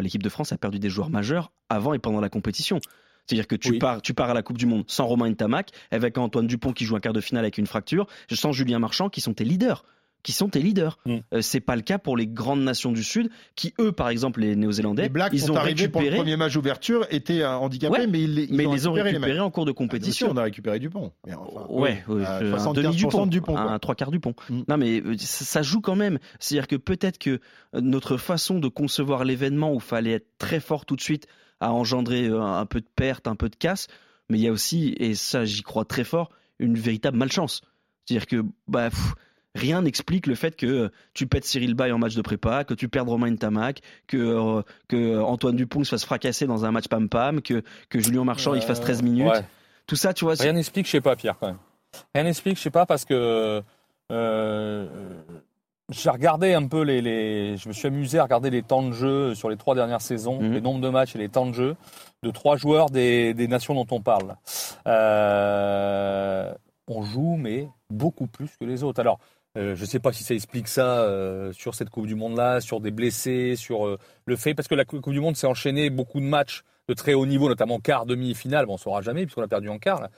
l'équipe 0.00 0.22
de 0.22 0.28
France 0.28 0.52
a 0.52 0.58
perdu 0.58 0.78
des 0.78 0.90
joueurs 0.90 1.10
majeurs 1.10 1.52
avant 1.68 1.94
et 1.94 1.98
pendant 1.98 2.20
la 2.20 2.28
compétition. 2.28 2.80
C'est-à-dire 3.26 3.48
que 3.48 3.56
tu, 3.56 3.78
pars, 3.78 4.02
tu 4.02 4.14
pars 4.14 4.30
à 4.30 4.34
la 4.34 4.42
Coupe 4.42 4.58
du 4.58 4.66
Monde 4.66 4.84
sans 4.86 5.06
Romain 5.06 5.28
Ntamak, 5.28 5.70
avec 5.90 6.16
Antoine 6.16 6.46
Dupont 6.46 6.72
qui 6.72 6.84
joue 6.84 6.94
un 6.94 7.00
quart 7.00 7.12
de 7.12 7.20
finale 7.20 7.44
avec 7.44 7.58
une 7.58 7.66
fracture, 7.66 8.06
sans 8.30 8.52
Julien 8.52 8.78
Marchand 8.78 9.08
qui 9.08 9.20
sont 9.20 9.34
tes 9.34 9.44
leaders 9.44 9.84
qui 10.26 10.32
sont 10.32 10.48
tes 10.48 10.60
leaders. 10.60 10.98
Mm. 11.06 11.18
Euh, 11.34 11.40
c'est 11.40 11.60
pas 11.60 11.76
le 11.76 11.82
cas 11.82 11.98
pour 11.98 12.16
les 12.16 12.26
grandes 12.26 12.62
nations 12.62 12.90
du 12.90 13.04
Sud, 13.04 13.30
qui 13.54 13.72
eux, 13.78 13.92
par 13.92 14.08
exemple, 14.08 14.40
les 14.40 14.56
Néo-Zélandais, 14.56 15.04
les 15.04 15.08
Blacks 15.08 15.32
ils 15.32 15.52
ont 15.52 15.54
récupéré 15.54 15.88
pour 15.88 16.02
le 16.02 16.10
premier 16.16 16.36
match 16.36 16.54
d'ouverture, 16.54 17.06
étaient 17.10 17.42
euh, 17.42 17.56
handicapés, 17.56 18.08
mais 18.08 18.20
ils, 18.20 18.48
mais 18.50 18.66
ont 18.66 18.72
les 18.72 18.88
ont 18.88 18.92
récupérés 18.92 19.38
en 19.38 19.52
cours 19.52 19.66
de 19.66 19.70
compétition. 19.70 20.28
on 20.32 20.36
a 20.36 20.42
récupéré 20.42 20.80
Dupont. 20.80 21.12
Enfin, 21.28 21.66
ouais, 21.68 22.04
un 22.08 22.72
demi 22.72 22.96
Dupont, 22.96 23.26
Dupont 23.26 23.56
un 23.56 23.78
trois 23.78 23.94
quarts 23.94 24.10
Dupont. 24.10 24.34
Mm. 24.50 24.62
Non, 24.66 24.76
mais 24.78 25.00
euh, 25.00 25.14
ça 25.16 25.62
joue 25.62 25.80
quand 25.80 25.94
même. 25.94 26.18
C'est-à-dire 26.40 26.66
que 26.66 26.76
peut-être 26.76 27.18
que 27.18 27.38
notre 27.72 28.16
façon 28.16 28.58
de 28.58 28.66
concevoir 28.66 29.24
l'événement 29.24 29.72
où 29.72 29.78
fallait 29.78 30.14
être 30.14 30.26
très 30.38 30.58
fort 30.58 30.86
tout 30.86 30.96
de 30.96 31.02
suite 31.02 31.28
a 31.60 31.70
engendré 31.72 32.26
un 32.26 32.66
peu 32.66 32.80
de 32.80 32.88
perte, 32.96 33.28
un 33.28 33.36
peu 33.36 33.48
de 33.48 33.54
casse, 33.54 33.86
mais 34.28 34.38
il 34.38 34.42
y 34.42 34.48
a 34.48 34.52
aussi, 34.52 34.96
et 34.98 35.14
ça 35.14 35.44
j'y 35.44 35.62
crois 35.62 35.84
très 35.84 36.02
fort, 36.02 36.30
une 36.58 36.76
véritable 36.76 37.16
malchance. 37.16 37.62
C'est-à-dire 38.04 38.26
que 38.26 38.44
bah, 38.66 38.90
rien 39.56 39.82
n'explique 39.82 40.26
le 40.26 40.34
fait 40.34 40.56
que 40.56 40.90
tu 41.14 41.26
pètes 41.26 41.44
Cyril 41.44 41.74
Bay 41.74 41.90
en 41.90 41.98
match 41.98 42.14
de 42.14 42.22
prépa, 42.22 42.64
que 42.64 42.74
tu 42.74 42.88
perds 42.88 43.06
Romain 43.06 43.34
Tamac, 43.36 43.80
que, 44.06 44.16
euh, 44.16 44.62
que 44.88 45.20
Antoine 45.20 45.56
Dupont 45.56 45.82
se 45.84 45.90
fasse 45.90 46.04
fracasser 46.04 46.46
dans 46.46 46.64
un 46.64 46.70
match 46.70 46.88
pam-pam, 46.88 47.42
que, 47.42 47.62
que 47.88 47.98
Julien 47.98 48.24
Marchand 48.24 48.54
il 48.54 48.62
fasse 48.62 48.80
13 48.80 49.02
minutes. 49.02 49.44
Tout 49.86 49.96
ça, 49.96 50.12
tu 50.12 50.24
vois. 50.24 50.34
Rien 50.34 50.52
n'explique, 50.52 50.86
je 50.86 50.92
sais 50.92 51.00
pas, 51.00 51.16
Pierre, 51.16 51.36
quand 51.38 51.46
même. 51.46 51.58
Rien 52.14 52.24
n'explique, 52.24 52.56
je 52.56 52.62
sais 52.62 52.70
pas, 52.70 52.86
parce 52.86 53.04
que 53.04 53.62
euh, 54.12 54.86
j'ai 55.88 56.10
regardé 56.10 56.52
un 56.54 56.66
peu 56.66 56.82
les, 56.82 57.00
les, 57.00 57.56
Je 57.56 57.68
me 57.68 57.72
suis 57.72 57.86
amusé 57.86 58.18
à 58.18 58.24
regarder 58.24 58.50
les 58.50 58.62
temps 58.62 58.82
de 58.82 58.92
jeu 58.92 59.34
sur 59.34 59.48
les 59.48 59.56
trois 59.56 59.74
dernières 59.74 60.00
saisons, 60.00 60.40
mhm. 60.40 60.52
les 60.52 60.60
nombres 60.60 60.80
de 60.80 60.88
matchs 60.88 61.14
et 61.14 61.18
les 61.18 61.28
temps 61.28 61.46
de 61.46 61.52
jeu 61.52 61.76
de 62.22 62.30
trois 62.30 62.56
joueurs 62.56 62.90
des, 62.90 63.34
des 63.34 63.46
nations 63.46 63.74
dont 63.74 63.86
on 63.90 64.00
parle. 64.00 64.36
Euh, 64.86 66.52
on 66.88 67.02
joue, 67.02 67.36
mais 67.38 67.68
beaucoup 67.90 68.26
plus 68.26 68.50
que 68.58 68.64
les 68.64 68.82
autres. 68.82 69.00
Alors, 69.00 69.18
euh, 69.56 69.74
je 69.74 69.80
ne 69.80 69.86
sais 69.86 69.98
pas 69.98 70.12
si 70.12 70.22
ça 70.22 70.34
explique 70.34 70.68
ça 70.68 71.00
euh, 71.00 71.52
sur 71.52 71.74
cette 71.74 71.90
Coupe 71.90 72.06
du 72.06 72.14
Monde-là, 72.14 72.60
sur 72.60 72.80
des 72.80 72.90
blessés, 72.90 73.56
sur 73.56 73.86
euh, 73.86 73.98
le 74.26 74.36
fait, 74.36 74.54
parce 74.54 74.68
que 74.68 74.74
la 74.74 74.84
Coupe 74.84 75.10
du 75.10 75.20
Monde 75.20 75.36
s'est 75.36 75.46
enchaîné 75.46 75.88
beaucoup 75.88 76.20
de 76.20 76.26
matchs 76.26 76.62
de 76.88 76.94
très 76.94 77.14
haut 77.14 77.26
niveau, 77.26 77.48
notamment 77.48 77.80
quart, 77.80 78.06
demi-finale, 78.06 78.66
bon, 78.66 78.72
on 78.72 78.76
ne 78.76 78.80
saura 78.80 79.00
jamais 79.00 79.24
puisqu'on 79.24 79.42
a 79.42 79.48
perdu 79.48 79.68
en 79.68 79.78
quart. 79.78 80.08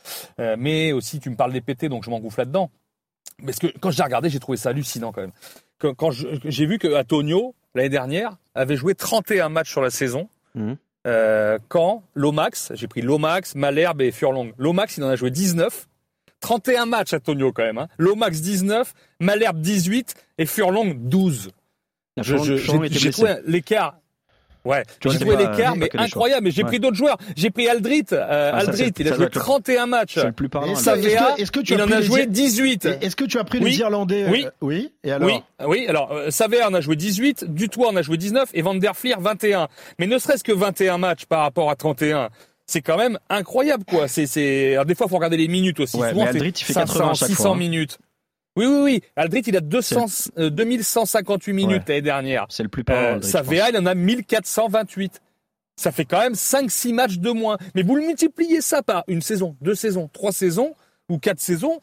mais 0.59 0.93
aussi, 0.93 1.19
tu 1.19 1.31
me 1.31 1.37
parles 1.37 1.53
des 1.53 1.63
PT, 1.63 1.87
donc 1.87 2.05
je 2.05 2.11
m'engouffre 2.11 2.41
là-dedans. 2.41 2.71
Parce 3.43 3.59
que 3.59 3.69
quand 3.81 3.91
j'ai 3.91 4.03
regardé, 4.03 4.29
j'ai 4.29 4.41
trouvé 4.41 4.59
ça 4.59 4.71
hallucinant 4.71 5.13
quand 5.13 5.23
même. 5.23 5.33
Quand, 5.79 6.11
j'ai 6.11 6.67
vu 6.67 6.79
que 6.79 6.95
Antonio, 6.95 7.55
l'année 7.75 7.89
dernière, 7.89 8.37
avait 8.55 8.77
joué 8.77 8.95
31 8.95 9.49
matchs 9.49 9.71
sur 9.71 9.81
la 9.81 9.89
saison, 9.89 10.29
mmh. 10.57 10.75
quand 11.69 12.03
Lomax, 12.15 12.73
j'ai 12.75 12.89
pris 12.89 13.01
Lomax, 13.01 13.55
Malherbe 13.55 14.03
et 14.03 14.11
Furlong. 14.11 14.53
Lomax, 14.59 14.99
il 14.99 15.05
en 15.05 15.09
a 15.09 15.17
joué 15.17 15.31
19 15.31 15.89
31 16.41 16.87
matchs, 16.87 17.15
Antonio, 17.15 17.53
quand 17.53 17.65
même. 17.65 17.79
Hein. 17.79 17.89
Lomax 17.99 18.41
19, 18.41 18.95
Malherbe 19.21 19.61
18 19.61 20.15
et 20.39 20.47
Furlong 20.47 20.95
12. 20.95 21.51
J'ai 22.23 23.11
trouvé 23.11 23.37
l'écart. 23.47 23.97
Ouais, 24.65 24.83
j'ai 25.03 25.19
trouvé 25.19 25.37
l'écart, 25.37 25.77
mais 25.77 25.89
incroyable. 25.97 26.45
Mais 26.45 26.51
j'ai 26.51 26.65
pris 26.65 26.79
d'autres 26.79 26.97
joueurs. 26.97 27.17
J'ai 27.37 27.51
pris 27.51 27.69
Aldrit. 27.69 28.05
Euh, 28.13 28.51
ah, 28.53 28.59
Aldrit, 28.59 28.93
il 28.99 29.09
a 29.11 29.15
joué 29.15 29.29
31 29.31 29.87
matchs. 29.87 30.15
C'est 30.15 30.27
le 30.27 30.33
plus 30.33 30.49
parlant. 30.49 30.75
est-ce 30.75 31.51
que, 31.51 31.61
tu 31.61 31.75
il 31.75 31.83
en 31.83 31.91
a 31.91 32.03
joué 32.03 32.27
18. 32.27 32.87
Est-ce 33.01 33.17
que 33.17 33.25
tu 33.25 33.39
as 33.39 33.45
pris 33.45 33.61
les 33.61 33.79
Irlandais 33.79 34.27
Oui. 34.29 34.45
Euh, 34.47 34.51
oui. 34.61 34.93
Et 35.05 35.13
alors 35.13 35.29
Oui. 35.29 35.43
Oui. 35.67 35.87
Alors, 35.89 36.13
euh, 36.13 36.31
Saver 36.31 36.63
en 36.65 36.75
a 36.75 36.81
joué 36.81 36.97
18, 36.97 37.47
Dutoit 37.55 37.89
en 37.89 37.97
a 37.97 38.03
joué 38.03 38.17
19 38.17 38.51
et 38.53 38.63
Van 38.63 38.75
der 38.75 38.95
Fleer 38.95 39.17
21. 39.19 39.69
Mais 39.99 40.07
ne 40.07 40.19
serait-ce 40.19 40.45
que 40.45 40.53
21 40.53 40.99
matchs 40.99 41.25
par 41.25 41.41
rapport 41.41 41.71
à 41.71 41.77
31 41.77 42.29
c'est 42.69 42.83
quand 42.83 42.99
même 42.99 43.19
incroyable 43.31 43.85
quoi. 43.85 44.07
C'est 44.07 44.27
c'est 44.27 44.75
alors 44.75 44.85
des 44.85 44.95
fois 44.95 45.09
faut 45.09 45.17
regarder 45.17 45.39
les 45.39 45.49
minutes 45.49 45.81
aussi. 45.81 45.97
Ouais, 45.97 46.11
Souvent, 46.11 46.25
mais 46.25 46.29
Aldrit, 46.29 46.51
il 46.51 46.65
fait 46.65 46.75
80 46.75 47.15
600 47.15 47.35
fois, 47.35 47.51
hein. 47.51 47.57
minutes. 47.57 47.99
Oui 48.57 48.67
oui 48.67 48.81
oui, 48.83 49.03
Aldrit 49.17 49.43
il 49.47 49.57
a 49.57 49.61
200 49.61 50.07
euh, 50.39 50.51
2158 50.51 51.53
minutes 51.53 51.89
l'année 51.89 52.03
dernière. 52.03 52.47
C'est 52.51 52.63
le 52.63 52.69
plus 52.69 52.85
euh, 52.91 53.21
Sa 53.23 53.43
VA 53.43 53.71
il 53.71 53.77
en 53.79 53.87
a 53.87 53.95
1428. 53.95 55.21
Ça 55.77 55.93
fait 55.93 56.05
quand 56.05 56.21
même 56.21 56.35
5 56.35 56.71
6 56.71 56.93
matchs 56.93 57.19
de 57.19 57.31
moins. 57.31 57.57
Mais 57.75 57.83
vous 57.83 57.97
le 57.97 58.03
multipliez 58.03 58.61
ça 58.61 58.83
par 58.83 59.05
une 59.09 59.23
saison, 59.23 59.57
deux 59.63 59.75
saisons, 59.75 60.11
trois 60.13 60.33
saisons 60.33 60.75
ou 61.09 61.19
quatre 61.19 61.41
saisons, 61.41 61.81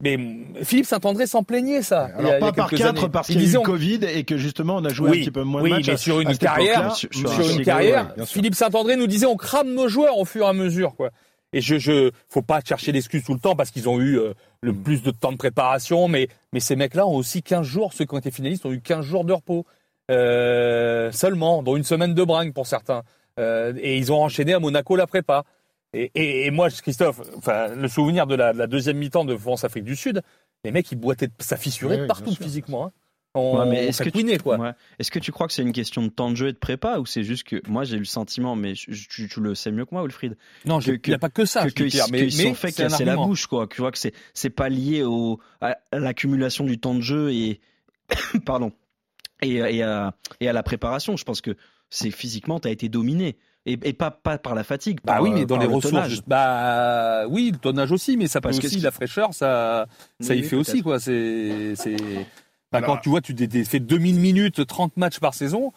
mais 0.00 0.16
Philippe 0.62 0.86
Saint-André 0.86 1.26
s'en 1.26 1.42
plaignait 1.42 1.82
ça. 1.82 2.08
Alors 2.16 2.38
pas 2.38 2.52
par 2.52 2.70
quatre 2.70 3.08
parce 3.08 3.26
qu'il 3.26 3.42
y 3.42 3.46
a 3.46 3.48
eu 3.48 3.52
le 3.54 3.60
Covid 3.60 4.00
et 4.04 4.24
que 4.24 4.36
justement 4.36 4.76
on 4.76 4.84
a 4.84 4.90
joué 4.90 5.08
un 5.08 5.12
petit 5.12 5.30
peu 5.30 5.42
moins 5.42 5.62
de 5.62 5.68
matchs. 5.68 5.86
Oui, 5.86 5.90
mais 5.92 5.96
sur 5.96 6.20
une 6.20 6.36
carrière, 6.38 6.94
sur, 6.94 7.10
une 7.50 7.64
carrière, 7.64 8.14
Philippe 8.26 8.54
Saint-André 8.54 8.96
nous 8.96 9.08
disait 9.08 9.26
on 9.26 9.36
crame 9.36 9.74
nos 9.74 9.88
joueurs 9.88 10.18
au 10.18 10.24
fur 10.24 10.46
et 10.46 10.48
à 10.48 10.52
mesure 10.52 10.94
quoi. 10.94 11.10
Et 11.52 11.60
je, 11.60 11.78
je 11.78 12.10
faut 12.28 12.42
pas 12.42 12.60
chercher 12.62 12.92
l'excuse 12.92 13.24
tout 13.24 13.32
le 13.32 13.40
temps 13.40 13.56
parce 13.56 13.70
qu'ils 13.70 13.88
ont 13.88 13.98
eu 13.98 14.18
euh, 14.18 14.34
le 14.60 14.72
mm. 14.72 14.82
plus 14.82 15.02
de 15.02 15.10
temps 15.10 15.32
de 15.32 15.38
préparation, 15.38 16.06
mais 16.06 16.28
mais 16.52 16.60
ces 16.60 16.76
mecs-là 16.76 17.06
ont 17.06 17.16
aussi 17.16 17.42
15 17.42 17.66
jours. 17.66 17.92
Ceux 17.94 18.04
qui 18.04 18.14
ont 18.14 18.18
été 18.18 18.30
finalistes 18.30 18.66
ont 18.66 18.72
eu 18.72 18.80
15 18.80 19.04
jours 19.04 19.24
de 19.24 19.32
repos 19.32 19.64
euh, 20.10 21.10
seulement, 21.10 21.62
dont 21.62 21.76
une 21.76 21.84
semaine 21.84 22.14
de 22.14 22.24
bringue 22.24 22.52
pour 22.52 22.66
certains. 22.66 23.02
Euh, 23.38 23.72
et 23.80 23.96
ils 23.96 24.12
ont 24.12 24.22
enchaîné 24.22 24.52
à 24.52 24.58
Monaco 24.58 24.96
la 24.96 25.06
prépa. 25.06 25.44
Et, 25.94 26.46
et, 26.46 26.50
moi, 26.50 26.68
Christophe, 26.70 27.20
enfin, 27.36 27.74
le 27.74 27.88
souvenir 27.88 28.26
de 28.26 28.34
la, 28.34 28.66
deuxième 28.66 28.98
mi-temps 28.98 29.24
de 29.24 29.36
France-Afrique 29.36 29.84
du 29.84 29.96
Sud, 29.96 30.22
les 30.64 30.70
mecs, 30.70 30.90
ils 30.92 30.96
boitaient, 30.96 31.30
ça 31.38 31.56
fissurait 31.56 32.06
partout 32.06 32.34
physiquement. 32.34 32.86
Hein. 32.86 32.92
On, 33.34 33.66
mais 33.66 33.86
est-ce 33.86 34.02
que, 34.02 34.08
tu, 34.08 34.38
quoi. 34.38 34.74
est-ce 34.98 35.10
que 35.10 35.18
tu 35.18 35.32
crois 35.32 35.46
que 35.46 35.52
c'est 35.52 35.62
une 35.62 35.72
question 35.72 36.02
de 36.02 36.08
temps 36.08 36.30
de 36.30 36.34
jeu 36.34 36.48
et 36.48 36.52
de 36.52 36.58
prépa 36.58 36.98
ou 36.98 37.06
c'est 37.06 37.22
juste 37.22 37.44
que 37.44 37.60
moi 37.68 37.84
j'ai 37.84 37.96
eu 37.96 38.00
le 38.00 38.04
sentiment, 38.06 38.56
mais 38.56 38.72
tu, 38.72 39.28
le 39.36 39.54
sais 39.54 39.70
mieux 39.70 39.84
que 39.84 39.90
moi, 39.92 40.02
Wilfried. 40.02 40.36
Non, 40.64 40.80
il 40.80 40.98
n'y 41.06 41.14
a 41.14 41.18
pas 41.18 41.28
que 41.28 41.44
ça. 41.44 41.66
Que, 41.66 41.84
que, 41.84 42.10
mais, 42.10 42.30
sont 42.30 42.54
fait 42.54 42.72
casser 42.72 43.04
la 43.04 43.16
bouche, 43.16 43.46
quoi. 43.46 43.66
Tu 43.66 43.80
vois 43.82 43.92
que 43.92 43.98
c'est 43.98 44.14
c'est 44.32 44.50
pas 44.50 44.70
lié 44.70 45.02
au, 45.02 45.38
à 45.60 45.76
l'accumulation 45.92 46.64
du 46.64 46.80
temps 46.80 46.94
de 46.94 47.02
jeu 47.02 47.30
et 47.30 47.60
pardon 48.46 48.72
et, 49.42 49.56
et, 49.56 49.82
à, 49.82 50.14
et 50.40 50.48
à 50.48 50.52
la 50.52 50.62
préparation. 50.62 51.16
Je 51.16 51.24
pense 51.24 51.42
que 51.42 51.54
c'est 51.90 52.10
physiquement, 52.10 52.58
tu 52.60 52.68
as 52.68 52.70
été 52.70 52.88
dominé 52.88 53.36
et, 53.72 53.92
pas, 53.92 54.10
pas 54.10 54.38
par 54.38 54.54
la 54.54 54.64
fatigue. 54.64 55.00
bah 55.04 55.18
oui, 55.20 55.30
mais 55.32 55.44
dans 55.44 55.58
les 55.58 55.66
ressources. 55.66 56.22
Bah 56.26 57.26
oui, 57.28 57.50
le 57.52 57.58
tonnage 57.58 57.92
aussi, 57.92 58.16
mais 58.16 58.26
ça 58.26 58.40
passe 58.40 58.58
aussi 58.58 58.80
la 58.80 58.90
fraîcheur, 58.90 59.34
ça, 59.34 59.86
ça 60.20 60.34
y 60.34 60.42
fait 60.42 60.56
aussi 60.56 60.82
quoi. 60.82 60.98
C'est, 60.98 61.74
c'est. 61.76 61.96
Bah, 62.70 62.82
quand 62.82 62.98
tu 62.98 63.08
vois, 63.08 63.20
tu 63.20 63.34
fais 63.64 63.80
2000 63.80 64.20
minutes, 64.20 64.66
30 64.66 64.96
matchs 64.96 65.20
par 65.20 65.34
saison. 65.34 65.72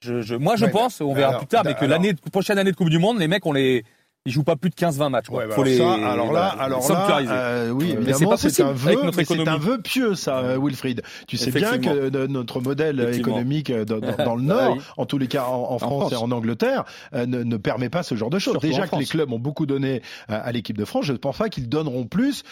Je, 0.00 0.20
je, 0.20 0.34
moi, 0.34 0.56
je 0.56 0.66
pense, 0.66 1.00
on 1.00 1.14
verra 1.14 1.38
plus 1.38 1.46
tard, 1.46 1.62
mais 1.64 1.74
que 1.74 1.84
l'année 1.84 2.14
prochaine 2.30 2.58
année 2.58 2.72
de 2.72 2.76
Coupe 2.76 2.90
du 2.90 2.98
Monde, 2.98 3.18
les 3.18 3.28
mecs, 3.28 3.46
on 3.46 3.52
les 3.52 3.84
ils 4.26 4.32
jouent 4.32 4.42
pas 4.42 4.56
plus 4.56 4.70
de 4.70 4.74
15-20 4.74 5.10
matchs. 5.10 5.26
Quoi. 5.26 5.50
Faut 5.50 5.62
les, 5.62 5.78
alors 5.78 6.32
là, 6.32 6.46
alors 6.46 6.90
là, 6.90 7.20
euh, 7.28 7.68
oui, 7.68 7.90
évidemment, 7.90 8.38
c'est 8.38 8.62
un 8.62 8.72
vœu, 8.72 8.96
c'est 9.12 9.46
un 9.46 9.58
vœu 9.58 9.82
pieux, 9.82 10.14
ça, 10.14 10.38
euh, 10.38 10.58
Wilfried. 10.58 11.02
Tu 11.28 11.36
sais 11.36 11.50
bien 11.50 11.76
que 11.78 12.08
notre 12.26 12.62
modèle 12.62 13.00
économique 13.12 13.68
euh, 13.68 13.84
dans, 13.84 13.98
dans, 14.00 14.34
le 14.34 14.42
Nord, 14.44 14.78
ah 14.80 14.92
en 14.96 15.04
tous 15.04 15.18
les 15.18 15.26
cas 15.26 15.44
en, 15.44 15.78
France, 15.78 16.12
et 16.12 16.16
en 16.16 16.30
Angleterre, 16.30 16.84
ne, 17.12 17.26
ne, 17.26 17.56
permet 17.58 17.90
pas 17.90 18.02
ce 18.02 18.14
genre 18.14 18.30
de 18.30 18.38
choses. 18.38 18.58
Déjà 18.60 18.86
que 18.86 18.96
les 18.96 19.04
clubs 19.04 19.30
ont 19.30 19.38
beaucoup 19.38 19.66
donné 19.66 20.00
à 20.28 20.50
l'équipe 20.52 20.78
de 20.78 20.86
France, 20.86 21.04
je 21.04 21.12
ne 21.12 21.18
pense 21.18 21.36
pas 21.36 21.50
qu'ils 21.50 21.68
donneront 21.68 22.06
plus 22.06 22.44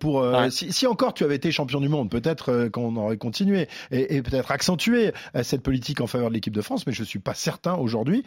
pour. 0.00 0.26
Si, 0.50 0.72
si, 0.72 0.88
encore 0.88 1.14
tu 1.14 1.22
avais 1.22 1.36
été 1.36 1.52
champion 1.52 1.80
du 1.80 1.88
monde, 1.88 2.10
peut-être 2.10 2.68
qu'on 2.72 2.96
aurait 2.96 3.16
continué 3.16 3.68
et, 3.92 4.16
et 4.16 4.22
peut-être 4.22 4.50
accentué 4.50 5.12
cette 5.42 5.62
politique 5.62 6.00
en 6.00 6.08
faveur 6.08 6.30
de 6.30 6.34
l'équipe 6.34 6.52
de 6.52 6.62
France, 6.62 6.84
mais 6.84 6.92
je 6.92 7.04
suis 7.04 7.20
pas 7.20 7.34
certain 7.34 7.74
aujourd'hui 7.74 8.24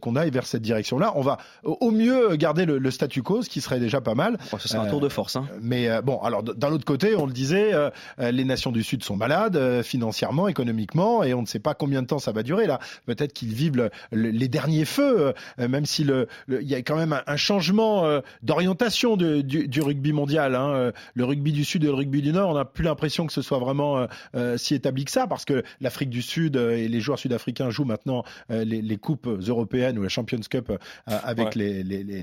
qu'on 0.00 0.14
aille 0.14 0.30
vers 0.30 0.46
cette 0.46 0.62
direction-là. 0.62 1.14
On 1.16 1.22
va 1.22 1.38
au 1.64 1.90
mieux 1.90 2.27
garder 2.36 2.66
le, 2.66 2.90
statu 2.90 3.22
quo, 3.22 3.42
ce 3.42 3.48
qui 3.48 3.60
serait 3.60 3.80
déjà 3.80 4.00
pas 4.00 4.14
mal. 4.14 4.38
ce 4.58 4.68
serait 4.68 4.78
un 4.78 4.90
tour 4.90 5.00
de 5.00 5.08
force. 5.08 5.36
Hein. 5.36 5.46
Euh, 5.52 5.58
mais 5.62 5.88
euh, 5.88 6.02
bon, 6.02 6.18
alors 6.20 6.42
d'un 6.42 6.70
autre 6.70 6.84
côté, 6.84 7.14
on 7.14 7.26
le 7.26 7.32
disait, 7.32 7.72
euh, 7.72 7.90
les 8.18 8.44
nations 8.44 8.72
du 8.72 8.82
Sud 8.82 9.04
sont 9.04 9.16
malades 9.16 9.82
financièrement, 9.82 10.48
économiquement, 10.48 11.22
et 11.22 11.34
on 11.34 11.42
ne 11.42 11.46
sait 11.46 11.58
pas 11.58 11.74
combien 11.74 12.02
de 12.02 12.06
temps 12.06 12.18
ça 12.18 12.32
va 12.32 12.42
durer. 12.42 12.66
Là, 12.66 12.78
peut-être 13.06 13.32
qu'ils 13.32 13.54
vivent 13.54 13.90
les 14.12 14.48
derniers 14.48 14.84
feux, 14.84 15.34
même 15.58 15.86
si 15.86 16.04
le, 16.04 16.28
il 16.48 16.66
y 16.66 16.74
a 16.74 16.78
quand 16.78 16.96
même 16.96 17.20
un, 17.26 17.36
changement 17.36 18.20
d'orientation 18.42 19.16
du, 19.16 19.80
rugby 19.80 20.12
mondial. 20.12 20.54
Hein. 20.54 20.92
Le 21.14 21.24
rugby 21.24 21.52
du 21.52 21.64
Sud 21.64 21.84
et 21.84 21.86
le 21.86 21.94
rugby 21.94 22.22
du 22.22 22.32
Nord, 22.32 22.50
on 22.50 22.54
n'a 22.54 22.64
plus 22.64 22.84
l'impression 22.84 23.26
que 23.26 23.32
ce 23.32 23.42
soit 23.42 23.58
vraiment 23.58 24.06
si 24.56 24.74
établi 24.74 25.04
que 25.04 25.10
ça, 25.10 25.26
parce 25.26 25.44
que 25.44 25.62
l'Afrique 25.80 26.10
du 26.10 26.22
Sud 26.22 26.56
et 26.56 26.88
les 26.88 27.00
joueurs 27.00 27.18
sud-africains 27.18 27.70
jouent 27.70 27.84
maintenant 27.84 28.24
les, 28.48 28.98
coupes 28.98 29.26
européennes 29.26 29.98
ou 29.98 30.02
la 30.02 30.08
Champions 30.08 30.40
Cup 30.48 30.72
avec 31.06 31.54
les, 31.54 31.82
les, 31.82 32.17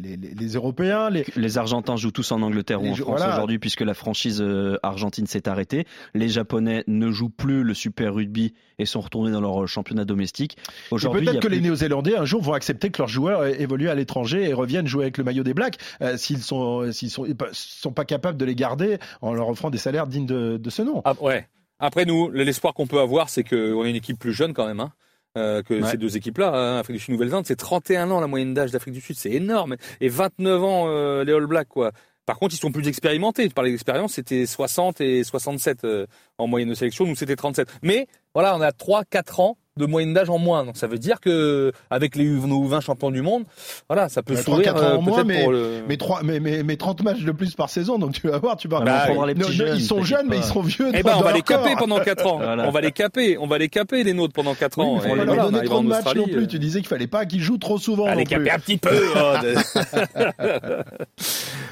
Européens. 0.55 1.09
Les... 1.09 1.57
Argentins 1.57 1.95
jouent 1.95 2.11
tous 2.11 2.31
en 2.31 2.41
Angleterre 2.41 2.81
ou 2.81 2.87
en 2.87 2.95
France 2.95 3.21
aujourd'hui 3.21 3.59
puisque 3.59 3.81
la 3.81 3.93
franchise 3.93 4.41
euh, 4.41 4.77
argentine 4.83 5.27
s'est 5.27 5.47
arrêtée. 5.47 5.85
Les 6.13 6.29
Japonais 6.29 6.83
ne 6.87 7.11
jouent 7.11 7.29
plus 7.29 7.63
le 7.63 7.73
Super 7.73 8.13
Rugby 8.13 8.53
et 8.77 8.85
sont 8.85 9.01
retournés 9.01 9.31
dans 9.31 9.41
leur 9.41 9.67
championnat 9.67 10.05
domestique. 10.05 10.57
Aujourd'hui, 10.91 11.25
peut-être 11.25 11.41
que 11.41 11.47
les 11.47 11.61
Néo-Zélandais 11.61 12.17
un 12.17 12.25
jour 12.25 12.41
vont 12.41 12.53
accepter 12.53 12.89
que 12.89 12.99
leurs 12.99 13.07
joueurs 13.07 13.45
évoluent 13.45 13.89
à 13.89 13.95
l'étranger 13.95 14.43
et 14.43 14.53
reviennent 14.53 14.87
jouer 14.87 15.05
avec 15.05 15.17
le 15.17 15.23
maillot 15.23 15.43
des 15.43 15.53
Blacks 15.53 15.77
euh, 16.01 16.17
s'ils 16.17 16.41
sont 16.41 16.91
s'ils 16.91 17.09
sont, 17.09 17.25
sont 17.51 17.91
pas 17.91 18.05
capables 18.05 18.37
de 18.37 18.45
les 18.45 18.55
garder 18.55 18.97
en 19.21 19.33
leur 19.33 19.49
offrant 19.49 19.69
des 19.69 19.77
salaires 19.77 20.07
dignes 20.07 20.25
de, 20.25 20.69
ce 20.69 20.81
nom. 20.81 21.01
Ah, 21.05 21.13
ouais. 21.21 21.47
Après 21.79 22.05
nous, 22.05 22.29
l'espoir 22.31 22.73
qu'on 22.73 22.87
peut 22.87 22.99
avoir, 22.99 23.29
c'est 23.29 23.43
qu'on 23.43 23.85
est 23.85 23.89
une 23.89 23.95
équipe 23.95 24.19
plus 24.19 24.33
jeune 24.33 24.53
quand 24.53 24.65
même. 24.65 24.79
Hein. 24.79 24.91
Euh, 25.37 25.61
que 25.63 25.83
ces 25.83 25.97
deux 25.97 26.15
équipes-là, 26.15 26.53
hein, 26.53 26.79
Afrique 26.79 26.95
du 26.95 27.03
Sud, 27.03 27.13
Nouvelle-Zélande, 27.13 27.45
c'est 27.45 27.57
31 27.57 28.09
ans 28.11 28.21
la 28.21 28.27
moyenne 28.27 28.53
d'âge 28.53 28.71
d'Afrique 28.71 28.93
du 28.93 29.01
Sud, 29.01 29.17
c'est 29.17 29.31
énorme, 29.31 29.75
et 29.99 30.07
29 30.07 30.63
ans 30.63 30.85
euh, 30.87 31.25
les 31.25 31.33
All 31.33 31.45
Blacks 31.45 31.67
quoi. 31.67 31.91
Par 32.25 32.39
contre, 32.39 32.55
ils 32.55 32.57
sont 32.57 32.71
plus 32.71 32.87
expérimentés. 32.87 33.47
Tu 33.47 33.53
parlais 33.53 33.69
d'expérience, 33.71 34.13
c'était 34.13 34.45
60 34.45 34.99
et 35.01 35.23
67 35.23 35.83
euh, 35.83 36.07
en 36.37 36.47
moyenne 36.47 36.69
de 36.69 36.73
sélection. 36.73 37.05
Nous, 37.05 37.15
c'était 37.15 37.35
37. 37.35 37.69
Mais 37.83 38.07
voilà, 38.33 38.55
on 38.55 38.61
a 38.61 38.71
3-4 38.71 39.41
ans 39.41 39.57
de 39.77 39.85
moyenne 39.85 40.13
d'âge 40.13 40.29
en 40.29 40.37
moins. 40.37 40.63
Donc 40.63 40.77
ça 40.77 40.87
veut 40.87 40.97
dire 40.97 41.19
que 41.19 41.73
avec 41.89 42.15
les 42.15 42.25
nos 42.25 42.63
20 42.63 42.79
champions 42.79 43.11
du 43.11 43.21
monde, 43.21 43.43
voilà, 43.89 44.07
ça 44.07 44.23
peut 44.23 44.35
sourire 44.35 44.73
3, 44.73 44.81
4 44.81 44.93
ans 44.93 44.97
en 44.97 45.01
moins, 45.01 45.23
mais, 45.25 45.45
mais, 45.87 45.97
3, 45.97 46.23
mais, 46.23 46.39
mais, 46.39 46.63
mais, 46.63 46.77
30 46.77 47.03
matchs 47.03 47.23
de 47.23 47.31
plus 47.31 47.55
par 47.55 47.69
saison. 47.69 47.99
Donc 47.99 48.13
tu 48.13 48.27
vas 48.27 48.37
voir, 48.37 48.55
tu 48.55 48.69
vas 48.69 48.79
bah, 48.79 49.07
les 49.25 49.35
petits 49.35 49.51
jeunes, 49.51 49.75
ils 49.77 49.83
sont 49.83 50.03
jeunes, 50.03 50.27
mais 50.29 50.37
ils 50.37 50.43
seront 50.43 50.61
vieux. 50.61 50.91
Eh 50.93 51.03
ben, 51.03 51.15
on 51.17 51.21
va 51.21 51.33
les 51.33 51.41
caper 51.41 51.75
pendant 51.77 51.99
4 51.99 52.25
ans. 52.25 52.41
On 52.65 52.71
va 52.71 52.81
les 52.81 52.91
caper, 52.91 53.37
on 53.37 53.47
va 53.47 53.57
les 53.57 53.69
caper 53.69 54.03
les 54.03 54.13
nôtres 54.13 54.33
pendant 54.33 54.55
4 54.55 54.79
ans. 54.79 54.95
Oui, 54.95 55.09
on 55.09 55.15
va 55.15 55.25
leur 55.25 55.51
donner 55.51 55.65
trop 55.65 55.81
de 55.81 55.87
matchs 55.87 56.15
non 56.15 56.25
plus. 56.25 56.47
Tu 56.47 56.59
disais 56.59 56.79
qu'il 56.79 56.87
fallait 56.87 57.07
pas 57.07 57.25
qu'ils 57.25 57.41
jouent 57.41 57.57
trop 57.57 57.77
souvent. 57.77 58.05
Allez 58.05 58.25
caper 58.25 58.51
un 58.51 58.59
petit 58.59 58.77
peu. 58.77 58.89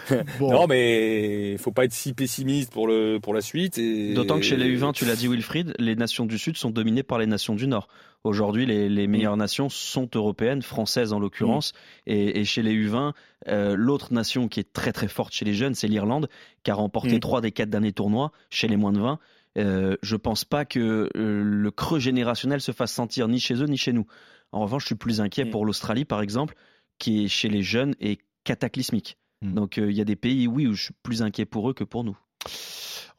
Non, 0.40 0.68
mais 0.68 1.54
il 1.54 1.58
faut 1.58 1.72
pas 1.72 1.86
être 1.86 1.94
si 1.94 2.14
pessimiste 2.14 2.72
pour 2.72 2.88
le 2.88 3.20
pour 3.22 3.34
la 3.34 3.42
suite. 3.42 3.80
D'autant 4.14 4.38
que 4.38 4.44
chez 4.44 4.58
les 4.58 4.78
U20, 4.78 4.94
tu 4.94 5.06
l'as 5.06 5.16
dit 5.16 5.28
Wilfried, 5.28 5.74
les 5.80 5.96
nations 5.96 6.26
du 6.26 6.38
Sud 6.38 6.58
sont 6.58 6.70
dominées 6.70 7.04
par 7.04 7.18
les 7.18 7.26
nations 7.26 7.56
du 7.56 7.68
Nord. 7.68 7.88
Aujourd'hui, 8.24 8.66
les, 8.66 8.88
les, 8.88 9.08
meilleures 9.08 9.36
nations 9.36 9.68
sont 9.68 10.10
européennes, 10.16 10.62
françaises 10.62 11.12
en 11.12 11.20
l'occurrence, 11.20 11.74
et, 12.08 12.40
et, 12.40 12.46
chez 12.46 12.62
les 12.62 12.74
U20, 12.74 13.12
euh, 13.50 13.76
l'autre 13.76 14.14
nation 14.14 14.48
qui 14.48 14.62
est 14.62 14.72
très 14.72 14.94
très 14.94 15.10
forte 15.10 15.34
chez 15.34 15.44
les 15.44 15.54
jeunes, 15.54 15.76
c'est 15.76 15.90
l'Irlande, 15.90 16.30
qui 16.64 16.72
a 16.72 16.74
remporté 16.74 17.20
trois 17.20 17.42
des 17.42 17.52
quatre 17.52 17.70
derniers 17.70 17.92
tournois 17.92 18.32
chez 18.50 18.70
les 18.70 18.78
moins 18.78 18.94
de 18.94 19.00
20. 19.00 19.20
Euh, 19.58 19.98
je 20.02 20.16
pense 20.16 20.46
pas 20.46 20.64
que 20.64 21.10
euh, 21.16 21.44
le 21.44 21.72
creux 21.72 22.00
générationnel 22.00 22.62
se 22.62 22.72
fasse 22.72 22.94
sentir 22.94 23.28
ni 23.28 23.40
chez 23.40 23.56
eux 23.56 23.68
ni 23.68 23.78
chez 23.78 23.92
nous. 23.92 24.08
En 24.54 24.62
revanche, 24.62 24.84
je 24.84 24.88
suis 24.88 24.96
plus 24.96 25.20
inquiet 25.20 25.46
pour 25.46 25.66
l'Australie, 25.66 26.06
par 26.06 26.22
exemple, 26.22 26.56
qui 27.00 27.26
est 27.26 27.28
chez 27.28 27.50
les 27.50 27.62
jeunes 27.62 27.94
et 28.00 28.20
cataclysmique. 28.46 29.18
Donc 29.42 29.76
il 29.76 29.92
y 29.92 30.00
a 30.00 30.06
des 30.06 30.16
pays, 30.16 30.48
oui, 30.48 30.68
où 30.68 30.74
je 30.74 30.84
suis 30.84 30.94
plus 31.04 31.22
inquiet 31.22 31.46
pour 31.46 31.70
eux 31.70 31.74
que 31.74 31.84
pour 31.84 32.06
nous. 32.06 32.18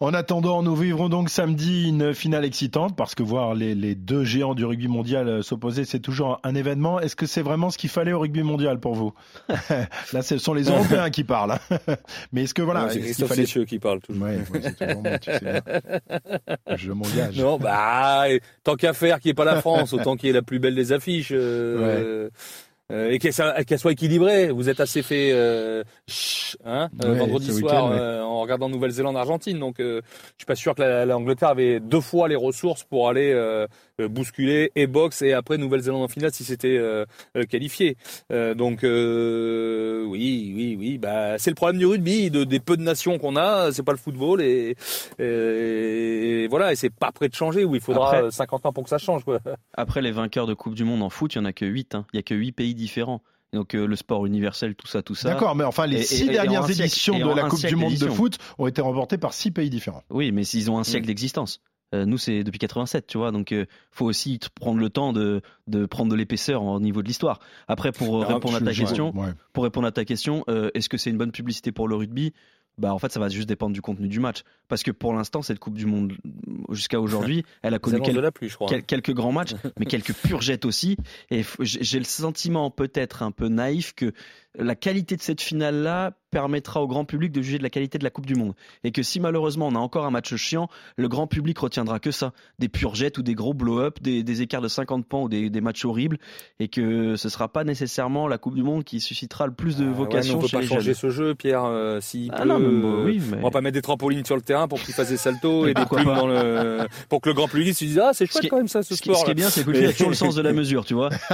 En 0.00 0.12
attendant, 0.12 0.62
nous 0.62 0.74
vivrons 0.74 1.08
donc 1.08 1.30
samedi 1.30 1.88
une 1.88 2.14
finale 2.14 2.44
excitante 2.44 2.96
parce 2.96 3.14
que 3.14 3.22
voir 3.22 3.54
les, 3.54 3.74
les 3.74 3.94
deux 3.94 4.24
géants 4.24 4.54
du 4.54 4.64
rugby 4.64 4.88
mondial 4.88 5.28
euh, 5.28 5.42
s'opposer, 5.42 5.84
c'est 5.84 6.00
toujours 6.00 6.40
un 6.42 6.54
événement. 6.54 7.00
Est-ce 7.00 7.14
que 7.16 7.26
c'est 7.26 7.42
vraiment 7.42 7.70
ce 7.70 7.78
qu'il 7.78 7.90
fallait 7.90 8.12
au 8.12 8.18
rugby 8.18 8.42
mondial 8.42 8.80
pour 8.80 8.94
vous? 8.94 9.14
Là, 10.12 10.22
ce 10.22 10.38
sont 10.38 10.52
les 10.52 10.64
Européens 10.64 11.10
qui 11.10 11.22
parlent. 11.22 11.52
Hein. 11.52 11.78
Mais 12.32 12.42
est-ce 12.44 12.54
que 12.54 12.62
voilà, 12.62 12.88
c'est 12.90 13.00
Christophe 13.00 13.28
fallait... 13.28 13.44
qui 13.44 13.78
parle 13.78 14.00
toujours. 14.00 14.24
Ouais, 14.24 14.38
ouais, 14.52 14.60
c'est 14.62 14.86
toujours 14.86 15.02
moi, 15.02 15.18
tu 15.18 15.30
sais 15.30 15.62
Je 16.76 16.92
m'engage. 16.92 17.38
Non, 17.38 17.58
bah 17.58 18.24
tant 18.64 18.74
qu'à 18.74 18.92
faire, 18.92 19.20
qui 19.20 19.28
est 19.28 19.34
pas 19.34 19.44
la 19.44 19.60
France, 19.60 19.92
autant 19.92 20.16
qu'il 20.16 20.30
est 20.30 20.32
la 20.34 20.42
plus 20.42 20.58
belle 20.58 20.74
des 20.74 20.92
affiches. 20.92 21.32
Euh, 21.32 22.26
ouais. 22.26 22.30
Euh, 22.92 23.10
et 23.10 23.18
qu'elle 23.18 23.78
soit 23.78 23.92
équilibrée. 23.92 24.50
Vous 24.50 24.68
êtes 24.68 24.78
assez 24.78 25.02
fait 25.02 25.30
euh, 25.32 25.82
hein, 26.66 26.90
euh, 27.02 27.14
vendredi 27.14 27.50
soir 27.50 27.90
euh, 27.90 28.20
en 28.20 28.42
regardant 28.42 28.68
Nouvelle-Zélande-Argentine. 28.68 29.58
Donc, 29.58 29.76
je 29.78 30.02
suis 30.36 30.46
pas 30.46 30.54
sûr 30.54 30.74
que 30.74 31.04
l'Angleterre 31.06 31.48
avait 31.48 31.80
deux 31.80 32.02
fois 32.02 32.28
les 32.28 32.36
ressources 32.36 32.84
pour 32.84 33.08
aller 33.08 33.34
bousculer 33.98 34.70
et 34.74 34.86
boxe 34.86 35.22
et 35.22 35.32
après 35.32 35.56
Nouvelle-Zélande 35.56 36.02
en 36.02 36.08
finale 36.08 36.32
si 36.32 36.44
c'était 36.44 36.78
qualifié. 37.48 37.96
donc, 38.30 38.80
oui, 38.82 40.52
oui, 40.54 40.76
oui. 40.78 40.98
Bah, 40.98 41.38
c'est 41.38 41.50
le 41.50 41.56
problème 41.56 41.78
du 41.78 41.86
rugby, 41.86 42.30
de, 42.30 42.44
des 42.44 42.60
peu 42.60 42.76
de 42.76 42.82
nations 42.82 43.18
qu'on 43.18 43.36
a. 43.36 43.72
C'est 43.72 43.82
pas 43.82 43.92
le 43.92 43.98
football 43.98 44.42
et, 44.42 44.76
et, 45.18 46.46
voilà. 46.48 46.72
Et 46.72 46.76
c'est 46.76 46.90
pas 46.90 47.12
prêt 47.12 47.28
de 47.28 47.34
changer. 47.34 47.64
Où 47.64 47.74
il 47.74 47.80
faudra 47.80 48.16
après, 48.16 48.30
50 48.30 48.66
ans 48.66 48.72
pour 48.72 48.84
que 48.84 48.90
ça 48.90 48.98
change. 48.98 49.24
Quoi. 49.24 49.40
Après, 49.72 50.02
les 50.02 50.12
vainqueurs 50.12 50.46
de 50.46 50.52
Coupe 50.54 50.74
du 50.74 50.84
Monde 50.84 51.02
en 51.02 51.08
foot, 51.08 51.34
il 51.34 51.38
y 51.38 51.40
en 51.40 51.46
a 51.46 51.54
que 51.54 51.64
8. 51.64 51.94
Hein. 51.94 52.04
Il 52.12 52.16
y 52.16 52.20
a 52.20 52.22
que 52.22 52.34
8 52.34 52.52
pays 52.52 52.73
différents. 52.74 53.22
Donc 53.52 53.74
euh, 53.74 53.86
le 53.86 53.96
sport 53.96 54.26
universel, 54.26 54.74
tout 54.74 54.88
ça, 54.88 55.02
tout 55.02 55.14
ça. 55.14 55.30
D'accord, 55.30 55.54
mais 55.54 55.64
enfin 55.64 55.86
les 55.86 56.02
six 56.02 56.26
dernières 56.26 56.68
éditions 56.68 57.18
de 57.18 57.34
la 57.34 57.48
Coupe 57.48 57.64
du 57.64 57.76
Monde 57.76 57.94
de 57.94 58.08
foot 58.08 58.38
ont 58.58 58.66
été 58.66 58.82
remportées 58.82 59.18
par 59.18 59.32
six 59.32 59.50
pays 59.50 59.70
différents. 59.70 60.02
Oui, 60.10 60.32
mais 60.32 60.44
s'ils 60.44 60.70
ont 60.70 60.78
un 60.78 60.84
siècle 60.84 61.04
mm. 61.04 61.06
d'existence. 61.06 61.60
Euh, 61.94 62.06
nous, 62.06 62.18
c'est 62.18 62.42
depuis 62.42 62.58
87, 62.58 63.06
tu 63.06 63.18
vois. 63.18 63.30
Donc, 63.30 63.52
euh, 63.52 63.66
faut 63.90 64.06
aussi 64.06 64.40
prendre 64.54 64.80
le 64.80 64.90
temps 64.90 65.12
de, 65.12 65.42
de 65.68 65.86
prendre 65.86 66.10
de 66.10 66.16
l'épaisseur 66.16 66.62
au 66.62 66.80
niveau 66.80 67.02
de 67.02 67.06
l'histoire. 67.06 67.38
Après, 67.68 67.92
pour 67.92 68.22
euh, 68.22 68.26
répondre, 68.26 68.56
à 68.56 68.60
ta 68.60 68.72
question, 68.72 69.14
pour 69.52 69.64
répondre 69.64 69.86
à 69.86 69.92
ta 69.92 70.04
question, 70.04 70.44
est-ce 70.74 70.88
que 70.88 70.96
c'est 70.96 71.10
une 71.10 71.18
bonne 71.18 71.32
publicité 71.32 71.72
pour 71.72 71.88
le 71.88 71.94
rugby? 71.94 72.32
Bah 72.78 72.92
en 72.92 72.98
fait 72.98 73.12
ça 73.12 73.20
va 73.20 73.28
juste 73.28 73.48
dépendre 73.48 73.72
du 73.72 73.82
contenu 73.82 74.08
du 74.08 74.20
match. 74.20 74.42
Parce 74.68 74.82
que 74.82 74.90
pour 74.90 75.12
l'instant 75.12 75.42
cette 75.42 75.58
coupe 75.58 75.74
du 75.74 75.86
monde 75.86 76.12
jusqu'à 76.70 77.00
aujourd'hui 77.00 77.44
elle 77.62 77.74
a 77.74 77.78
connu 77.78 78.00
quelques 78.86 79.12
grands 79.12 79.32
matchs 79.32 79.54
mais 79.78 79.86
quelques 79.86 80.14
purgettes 80.14 80.64
aussi. 80.64 80.96
Et 81.30 81.42
j'ai 81.60 81.98
le 81.98 82.04
sentiment 82.04 82.70
peut-être 82.70 83.22
un 83.22 83.30
peu 83.30 83.48
naïf 83.48 83.94
que 83.94 84.12
la 84.56 84.74
qualité 84.74 85.16
de 85.16 85.22
cette 85.22 85.40
finale-là 85.40 86.12
permettra 86.34 86.82
au 86.82 86.88
grand 86.88 87.04
public 87.04 87.30
de 87.30 87.40
juger 87.42 87.58
de 87.58 87.62
la 87.62 87.70
qualité 87.70 87.96
de 87.96 88.02
la 88.02 88.10
Coupe 88.10 88.26
du 88.26 88.34
Monde. 88.34 88.54
Et 88.82 88.90
que 88.90 89.04
si 89.04 89.20
malheureusement 89.20 89.68
on 89.68 89.76
a 89.76 89.78
encore 89.78 90.04
un 90.04 90.10
match 90.10 90.34
chiant, 90.34 90.68
le 90.96 91.06
grand 91.06 91.28
public 91.28 91.56
retiendra 91.56 92.00
que 92.00 92.10
ça. 92.10 92.32
Des 92.58 92.68
purgettes 92.68 93.18
ou 93.18 93.22
des 93.22 93.34
gros 93.34 93.54
blow-up, 93.54 93.98
des, 94.02 94.42
écarts 94.42 94.60
de 94.60 94.66
50 94.66 95.06
points 95.06 95.20
ou 95.20 95.28
des, 95.28 95.60
matchs 95.60 95.84
horribles. 95.84 96.18
Et 96.58 96.66
que 96.66 97.14
ce 97.14 97.28
sera 97.28 97.46
pas 97.46 97.62
nécessairement 97.62 98.26
la 98.26 98.38
Coupe 98.38 98.56
du 98.56 98.64
Monde 98.64 98.82
qui 98.82 99.00
suscitera 99.00 99.46
le 99.46 99.52
plus 99.52 99.76
de 99.76 99.84
vocation. 99.84 100.34
Ah 100.34 100.38
ouais, 100.38 100.44
on 100.44 100.48
peut 100.48 100.58
pas 100.58 100.74
changer 100.74 100.94
ce 100.94 101.08
jeu, 101.10 101.36
Pierre. 101.36 101.66
Euh, 101.66 102.00
si 102.00 102.28
ah 102.32 102.44
non, 102.44 102.56
oui, 102.56 103.22
mais... 103.30 103.38
On 103.38 103.44
va 103.44 103.50
pas 103.50 103.60
mettre 103.60 103.74
des 103.74 103.82
trampolines 103.82 104.24
sur 104.24 104.34
le 104.34 104.42
terrain 104.42 104.66
pour 104.66 104.80
qu'ils 104.80 104.92
fassent 104.92 105.10
des 105.10 105.16
saltos 105.16 105.68
et 105.68 105.74
des 105.74 105.86
plumes 105.86 106.02
dans 106.02 106.26
le... 106.26 106.88
pour 107.08 107.20
que 107.20 107.28
le 107.28 107.34
grand 107.36 107.46
public 107.46 107.76
se 107.76 107.84
dise 107.84 108.00
ah 108.00 108.10
c'est 108.12 108.26
chouette 108.26 108.48
quand 108.50 108.56
même 108.56 108.66
ça 108.66 108.82
ce, 108.82 108.96
sport. 108.96 109.18
Ce 109.18 109.24
qui 109.24 109.30
est 109.30 109.34
bien, 109.34 109.50
c'est 109.50 109.64
qu'il 109.64 109.86
a 109.86 109.92
toujours 109.92 110.10
le 110.10 110.16
sens 110.16 110.34
de 110.34 110.42
la 110.42 110.52
mesure, 110.52 110.84
tu 110.84 110.94
vois. 110.94 111.10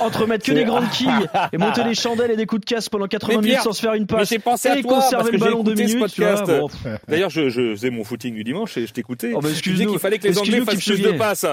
entre 0.00 0.26
mettre 0.26 0.44
que 0.44 0.52
des 0.52 0.64
grandes 0.64 0.90
quilles 0.90 1.30
et 1.54 1.56
monter 1.56 1.84
les 1.84 1.94
chandelles 1.94 2.32
et 2.32 2.36
des 2.36 2.46
coups 2.46 2.60
de 2.60 2.66
casse 2.66 2.90
pendant 2.90 3.06
80 3.06 3.40
minutes 3.40 3.60
sans 3.60 3.72
se 3.72 3.80
faire 3.80 3.94
une 3.94 4.06
passe. 4.10 4.30
Mais 4.30 4.38
pensé 4.38 4.68
à 4.68 4.82
toi, 4.82 5.00
conserver 5.00 5.32
le 5.32 5.38
ballon 5.38 5.62
deux 5.62 5.74
minutes. 5.74 5.98
Podcast. 5.98 6.50
D'ailleurs, 7.08 7.30
je, 7.30 7.48
je 7.48 7.74
faisais 7.74 7.90
mon 7.90 8.04
footing 8.04 8.34
du 8.34 8.44
dimanche 8.44 8.76
et 8.76 8.86
je 8.86 8.92
t'écoutais. 8.92 9.32
Oh, 9.34 9.40
tu 9.40 9.70
disais 9.70 9.86
qu'il 9.86 9.98
fallait 9.98 10.18
que 10.18 10.28
les 10.28 10.38
Anglais 10.38 10.60
fassent 10.64 10.84
plus 10.84 11.00
de 11.00 11.12
passes. 11.12 11.46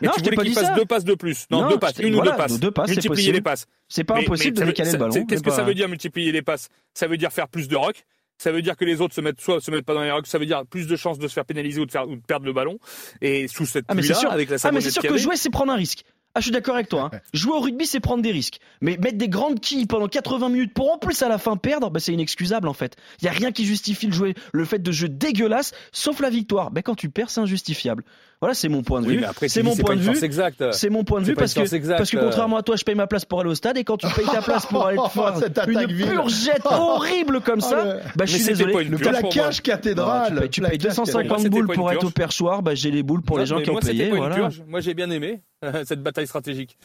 Mais 0.00 0.08
non, 0.08 0.14
tu 0.16 0.22
voulais 0.22 0.36
qu'ils 0.36 0.54
fassent 0.54 0.74
deux 0.74 0.86
passes 0.86 1.04
de 1.04 1.14
plus. 1.14 1.46
Non, 1.50 1.68
deux 1.68 1.78
passes, 1.78 1.98
une 1.98 2.14
ou 2.14 2.22
deux 2.22 2.32
passes. 2.32 2.58
Deux 2.58 2.70
passes, 2.70 2.90
multiplier 2.90 3.32
les 3.32 3.40
passes. 3.40 3.66
C'est 3.88 4.04
pas 4.04 4.18
impossible 4.18 4.56
de 4.56 4.64
décaler 4.64 4.92
le 4.92 4.98
ballon. 4.98 5.26
Qu'est-ce 5.26 5.42
que 5.42 5.50
ça 5.50 5.62
veut 5.62 5.74
dire 5.74 5.88
multiplier 5.88 6.32
les 6.32 6.42
passes? 6.42 6.68
Ça 6.94 7.06
veut 7.06 7.16
dire 7.16 7.32
faire 7.32 7.48
plus 7.48 7.68
de 7.68 7.76
rock. 7.76 8.04
Ça 8.38 8.52
veut 8.52 8.60
dire 8.60 8.76
que 8.76 8.84
les 8.84 9.00
autres 9.00 9.14
se 9.14 9.22
mettent 9.22 9.40
soit 9.40 9.62
se 9.62 9.70
mettent 9.70 9.86
pas 9.86 9.94
dans 9.94 10.02
les 10.02 10.10
rocks, 10.10 10.26
ça 10.26 10.36
veut 10.38 10.44
dire 10.44 10.64
plus 10.68 10.86
de 10.86 10.94
chances 10.94 11.18
de 11.18 11.26
se 11.26 11.32
faire 11.32 11.46
pénaliser 11.46 11.80
ou 11.80 11.86
de 11.86 11.90
faire 11.90 12.06
ou 12.06 12.16
de 12.16 12.20
perdre 12.20 12.44
le 12.44 12.52
ballon. 12.52 12.78
Et 13.22 13.48
sous 13.48 13.64
cette 13.64 13.86
pluie 13.86 14.06
là, 14.06 14.28
avec 14.28 14.50
la 14.50 14.56
Ah 14.62 14.72
mais 14.72 14.82
c'est 14.82 14.90
sûr 14.90 15.02
que 15.02 15.16
jouer 15.16 15.36
c'est 15.36 15.48
prendre 15.48 15.72
un 15.72 15.76
risque. 15.76 16.04
Ah, 16.36 16.40
je 16.40 16.44
suis 16.44 16.52
d'accord 16.52 16.74
avec 16.74 16.90
toi. 16.90 17.08
Hein. 17.14 17.20
Jouer 17.32 17.54
au 17.54 17.60
rugby, 17.60 17.86
c'est 17.86 17.98
prendre 17.98 18.22
des 18.22 18.30
risques. 18.30 18.58
Mais 18.82 18.98
mettre 18.98 19.16
des 19.16 19.30
grandes 19.30 19.58
quilles 19.58 19.86
pendant 19.86 20.06
80 20.06 20.50
minutes 20.50 20.74
pour 20.74 20.92
en 20.92 20.98
plus 20.98 21.22
à 21.22 21.30
la 21.30 21.38
fin 21.38 21.56
perdre, 21.56 21.90
bah, 21.90 21.98
c'est 21.98 22.12
inexcusable 22.12 22.68
en 22.68 22.74
fait. 22.74 22.94
Il 23.22 23.24
y 23.24 23.28
a 23.28 23.32
rien 23.32 23.52
qui 23.52 23.64
justifie 23.64 24.06
le, 24.06 24.12
jouer, 24.12 24.34
le 24.52 24.64
fait 24.66 24.78
de 24.80 24.92
jeu 24.92 25.08
dégueulasse, 25.08 25.72
sauf 25.92 26.20
la 26.20 26.28
victoire. 26.28 26.70
Bah, 26.70 26.82
quand 26.82 26.94
tu 26.94 27.08
perds, 27.08 27.30
c'est 27.30 27.40
injustifiable. 27.40 28.04
Voilà, 28.42 28.52
c'est 28.52 28.68
mon 28.68 28.82
point 28.82 29.00
de 29.00 29.06
vue. 29.06 29.24
C'est 29.48 29.62
mon, 29.62 29.74
point 29.74 29.96
de 29.96 30.00
vue. 30.00 30.14
C'est 30.72 30.90
mon 30.90 31.04
point 31.04 31.22
de 31.22 31.26
vue 31.26 31.34
parce 31.34 31.54
que 31.54 31.96
parce 31.96 32.10
que 32.10 32.18
contrairement 32.18 32.58
à 32.58 32.62
toi, 32.62 32.76
je 32.76 32.84
paye 32.84 32.94
ma 32.94 33.06
place 33.06 33.24
pour 33.24 33.40
aller 33.40 33.48
au 33.48 33.54
stade 33.54 33.78
et 33.78 33.84
quand 33.84 33.96
tu 33.96 34.06
payes 34.14 34.26
ta 34.26 34.42
place 34.42 34.66
pour 34.66 34.86
aller 34.86 34.98
faire 35.10 35.68
une 35.68 35.86
pure 35.86 36.28
jette 36.28 36.66
horrible 36.70 37.40
comme 37.40 37.62
ça, 37.62 37.96
oh, 37.96 38.08
bah 38.14 38.26
je 38.26 38.36
suis 38.36 38.44
désolé. 38.44 38.84
De 38.84 39.04
la 39.04 39.22
cage 39.22 39.62
cathédrale. 39.62 40.50
tu 40.50 40.60
payes 40.60 40.76
250 40.76 41.46
boules 41.46 41.68
pour 41.68 41.90
être 41.90 42.04
au 42.04 42.10
perchoir, 42.10 42.62
bah 42.62 42.74
j'ai 42.74 42.90
les 42.90 43.02
boules 43.02 43.22
pour 43.22 43.38
les 43.38 43.46
gens 43.46 43.62
qui 43.62 43.70
ont 43.70 43.76
payé. 43.76 44.12
Moi, 44.66 44.80
j'ai 44.80 44.92
bien 44.92 45.10
aimé 45.10 45.40
cette 45.84 46.02
bataille 46.02 46.25
stratégique. 46.26 46.76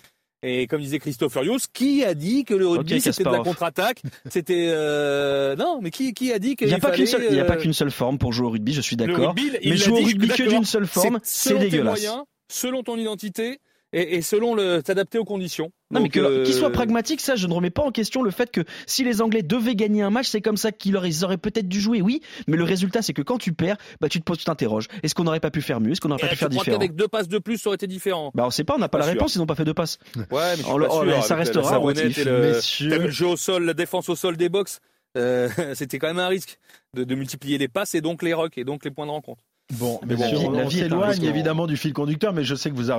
Et 0.44 0.66
comme 0.66 0.82
disait 0.82 0.98
Christophe 0.98 1.34
Furios, 1.34 1.60
qui 1.72 2.04
a 2.04 2.16
dit 2.16 2.46
que 2.46 2.56
le 2.56 2.68
rugby 2.68 3.00
c'était 3.00 3.24
de 3.24 3.30
la 3.30 3.40
contre-attaque? 3.40 4.02
C'était 4.30 4.70
euh... 4.70 5.56
non, 5.56 5.80
mais 5.84 5.92
qui 5.92 6.14
qui 6.14 6.34
a 6.34 6.40
dit 6.40 6.56
qu'il 6.56 6.68
n'y 6.68 6.74
a, 6.74 6.80
pas 6.80 6.92
qu'une 6.92 7.06
seule, 7.06 7.26
il 7.30 7.36
y 7.36 7.40
a 7.40 7.46
pas 7.46 7.58
qu'une 7.58 7.74
seule 7.74 7.92
forme 7.92 8.18
pour 8.18 8.34
jouer 8.34 8.48
au 8.48 8.50
rugby. 8.50 8.74
Je 8.74 8.82
suis 8.82 8.96
d'accord. 8.96 9.36
Mais 9.36 9.78
jouer 9.78 10.02
au 10.02 10.06
rugby 10.06 10.30
que 10.30 10.50
d'une 10.50 10.66
seule 10.66 10.88
forme, 10.88 11.20
c'est 11.22 11.60
dégueulasse. 11.60 12.02
Moyens, 12.02 12.24
selon 12.52 12.82
ton 12.82 12.98
identité, 12.98 13.60
et, 13.94 14.16
et 14.16 14.22
selon 14.22 14.56
le 14.56 14.82
t'adapter 14.82 15.18
aux 15.18 15.26
conditions. 15.26 15.72
Non 15.92 16.00
mais 16.00 16.10
qu'il 16.10 16.22
euh... 16.22 16.46
soit 16.46 16.72
pragmatique, 16.72 17.20
ça 17.20 17.36
je 17.36 17.48
ne 17.48 17.54
remets 17.54 17.70
pas 17.70 17.84
en 17.84 17.92
question 17.92 18.22
le 18.24 18.32
fait 18.32 18.50
que 18.50 18.62
si 18.86 19.04
les 19.04 19.22
Anglais 19.22 19.42
devaient 19.42 19.76
gagner 19.76 20.02
un 20.02 20.10
match, 20.10 20.28
c'est 20.28 20.42
comme 20.42 20.58
ça 20.58 20.72
qu'ils 20.72 20.96
auraient, 20.96 21.24
auraient 21.24 21.38
peut-être 21.38 21.68
dû 21.68 21.82
jouer, 21.82 22.02
oui, 22.02 22.22
mais 22.48 22.56
le 22.58 22.64
résultat 22.64 23.02
c'est 23.02 23.14
que 23.14 23.22
quand 23.22 23.38
tu 23.38 23.54
perds, 23.54 23.78
bah 24.00 24.08
tu 24.08 24.20
te 24.20 24.24
poses, 24.24 24.38
tu 24.38 24.46
t'interroges. 24.46 24.88
Est-ce 25.04 25.16
qu'on 25.16 25.26
n'aurait 25.26 25.40
pas 25.40 25.52
pu 25.52 25.62
faire 25.62 25.82
mieux? 25.82 25.92
Est-ce 25.92 26.02
qu'on 26.02 26.10
n'aurait 26.10 26.22
pas 26.22 26.30
pu 26.30 26.36
faire 26.38 26.50
différent? 26.50 26.78
Avec 26.78 26.96
deux 26.96 27.08
passes 27.08 27.28
de 27.28 27.40
plus, 27.40 27.58
ça 27.58 27.70
aurait 27.70 27.76
été 27.76 27.88
différent. 27.88 28.32
Bah 28.34 28.44
on 28.46 28.50
sait 28.50 28.64
pas, 28.64 28.76
on 28.76 28.80
n'a 28.80 28.90
pas, 28.90 29.00
la 29.00 29.06
réponse, 29.06 29.36
ils 29.36 29.40
n'ont 29.40 29.46
pas 29.46 29.56
fait 29.56 29.66
deux 29.66 29.74
passes. 29.74 29.98
Ouais, 30.32 30.56
mais 30.58 30.64
sûr, 30.64 31.24
ça 31.24 31.36
restera. 31.36 31.80
Le, 31.80 32.98
le 32.98 33.10
jeu 33.10 33.28
au 33.28 33.38
sol, 33.38 33.66
la 33.66 33.74
défense 33.74 34.10
au 34.10 34.16
sol 34.16 34.38
des 34.38 34.50
box, 34.50 34.80
euh, 35.18 35.50
c'était 35.76 36.00
quand 36.00 36.08
même 36.08 36.20
un 36.20 36.28
risque 36.28 36.58
de, 36.94 37.04
de 37.04 37.16
multiplier 37.16 37.58
les 37.58 37.68
passes 37.68 37.96
et 37.96 38.02
donc 38.02 38.24
les 38.24 38.34
rocks 38.34 38.58
et 38.58 38.64
donc 38.64 38.86
les 38.86 38.92
points 38.92 39.06
de 39.06 39.12
rencontre. 39.12 39.44
Bon, 39.74 40.00
mais 40.06 40.16
on, 40.16 40.70
s'éloigne 40.70 41.24
évidemment 41.24 41.68
du 41.68 41.78
fil 41.78 41.94
conducteur, 41.94 42.34
mais 42.34 42.44
je 42.44 42.56
sais 42.56 42.70
que 42.70 42.76
vous, 42.76 42.92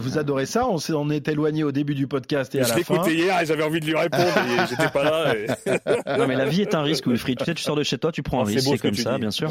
vous 0.00 0.18
adorez 0.18 0.46
ça. 0.46 0.68
On 0.68 0.78
s'est 0.78 0.92
est 1.10 1.28
éloigné 1.28 1.62
au 1.62 1.72
début 1.72 1.94
du 1.94 2.06
podcast 2.06 2.54
et 2.54 2.58
à 2.58 2.62
la 2.62 2.68
fin. 2.68 2.74
Je 2.74 2.76
l'ai 2.76 2.96
écouté 2.96 3.14
hier 3.14 3.40
et 3.40 3.46
j'avais 3.46 3.62
envie 3.62 3.80
de 3.80 3.86
lui 3.86 3.96
répondre, 3.96 4.24
et 4.24 4.66
j'étais 4.70 4.88
pas 4.88 5.04
là. 5.04 5.34
Non, 6.18 6.26
mais 6.26 6.34
la 6.34 6.46
vie 6.46 6.62
est 6.62 6.74
un 6.74 6.82
risque, 6.82 7.06
Wilfried. 7.06 7.38
Tu 7.38 7.44
sais, 7.44 7.54
tu 7.54 7.62
sors 7.62 7.76
de 7.76 7.82
chez 7.82 7.98
toi, 7.98 8.10
tu 8.12 8.22
prends 8.22 8.40
un 8.40 8.44
oh, 8.44 8.46
risque, 8.46 8.68
c'est 8.68 8.78
comme 8.78 8.94
ça, 8.94 9.18
bien 9.18 9.30
sûr. 9.30 9.50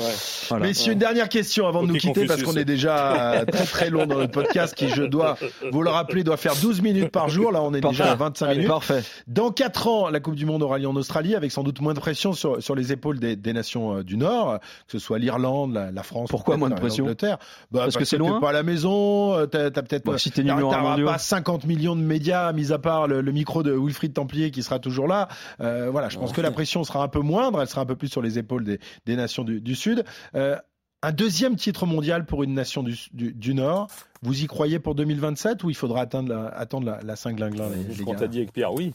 Mais 0.59 0.73
si 0.73 0.91
une 0.91 0.99
dernière 0.99 1.29
question 1.29 1.67
avant 1.67 1.83
de 1.83 1.87
nous 1.87 1.95
quitter, 1.95 2.25
parce 2.25 2.43
qu'on 2.43 2.55
est 2.55 2.65
déjà 2.65 3.45
très 3.51 3.65
très 3.65 3.89
long 3.89 4.05
dans 4.05 4.17
notre 4.17 4.31
podcast, 4.31 4.73
qui 4.73 4.89
je 4.89 5.03
dois 5.03 5.37
vous 5.71 5.81
le 5.81 5.89
rappeler 5.89 6.23
doit 6.23 6.37
faire 6.37 6.55
12 6.55 6.81
minutes 6.81 7.09
par 7.09 7.29
jour. 7.29 7.51
Là, 7.51 7.61
on 7.61 7.73
est 7.73 7.81
déjà 7.81 8.11
à 8.11 8.15
25 8.15 8.49
minutes. 8.49 8.67
Parfait. 8.67 9.03
Dans 9.27 9.51
4 9.51 9.87
ans, 9.87 10.09
la 10.09 10.19
Coupe 10.19 10.35
du 10.35 10.45
Monde 10.45 10.63
aura 10.63 10.77
lieu 10.77 10.87
en 10.87 10.95
Australie, 10.95 11.35
avec 11.35 11.51
sans 11.51 11.63
doute 11.63 11.79
moins 11.81 11.93
de 11.93 11.99
pression 11.99 12.33
sur, 12.33 12.61
sur 12.61 12.75
les 12.75 12.91
épaules 12.91 13.19
des, 13.19 13.35
des 13.35 13.53
nations 13.53 13.97
euh, 13.97 14.03
du 14.03 14.17
Nord, 14.17 14.59
que 14.59 14.91
ce 14.91 14.99
soit 14.99 15.19
l'Irlande, 15.19 15.73
la, 15.73 15.91
la 15.91 16.03
France. 16.03 16.29
Pourquoi 16.29 16.57
moins 16.67 16.75
de 16.75 16.79
pression 16.79 17.05
bah, 17.05 17.37
parce, 17.71 17.97
que 17.97 18.05
c'est 18.05 18.17
loin. 18.17 18.39
pas 18.39 18.49
à 18.49 18.53
la 18.53 18.63
maison. 18.63 19.33
Euh, 19.33 19.45
t'as 19.45 19.65
as, 19.65 19.71
peut-être. 19.71 20.05
Bon, 20.05 20.17
si 20.17 20.31
t'es 20.31 20.43
pas 20.43 21.17
50 21.17 21.65
millions 21.65 21.95
de 21.95 22.01
médias, 22.01 22.51
mis 22.53 22.71
à 22.71 22.79
part 22.79 23.07
le, 23.07 23.21
micro 23.31 23.63
de 23.63 23.73
Wilfried 23.73 24.13
Templier 24.13 24.51
qui 24.51 24.63
sera 24.63 24.79
toujours 24.79 25.07
là. 25.07 25.27
Euh, 25.61 25.89
voilà, 25.91 26.09
je 26.09 26.17
pense 26.17 26.31
que 26.31 26.41
la 26.41 26.51
pression 26.51 26.83
sera 26.83 27.03
un 27.03 27.07
peu 27.07 27.19
moindre. 27.19 27.61
Elle 27.61 27.67
sera 27.67 27.81
un 27.81 27.85
peu 27.85 27.95
plus 27.95 28.07
sur 28.07 28.21
les 28.21 28.39
épaules 28.39 28.63
des, 28.63 28.79
des 29.05 29.15
nations 29.15 29.43
du, 29.43 29.61
du 29.61 29.75
Sud. 29.75 30.03
Euh, 30.35 30.55
un 31.01 31.11
deuxième 31.11 31.55
titre 31.55 31.85
mondial 31.85 32.25
pour 32.25 32.43
une 32.43 32.53
nation 32.53 32.81
du, 32.81 32.97
du, 33.13 33.33
du, 33.33 33.53
Nord. 33.53 33.87
Vous 34.23 34.43
y 34.43 34.47
croyez 34.47 34.79
pour 34.79 34.95
2027 34.95 35.63
ou 35.63 35.69
il 35.69 35.75
faudra 35.75 36.01
attendre 36.01 36.29
la, 36.29 36.47
attendre 36.47 36.87
la, 36.87 36.99
la 37.03 37.15
Saint-Glinglin 37.15 37.69
Je 37.91 38.03
qu'on 38.03 38.15
t'a 38.15 38.27
dit 38.27 38.39
avec 38.39 38.53
Pierre, 38.53 38.73
oui. 38.73 38.91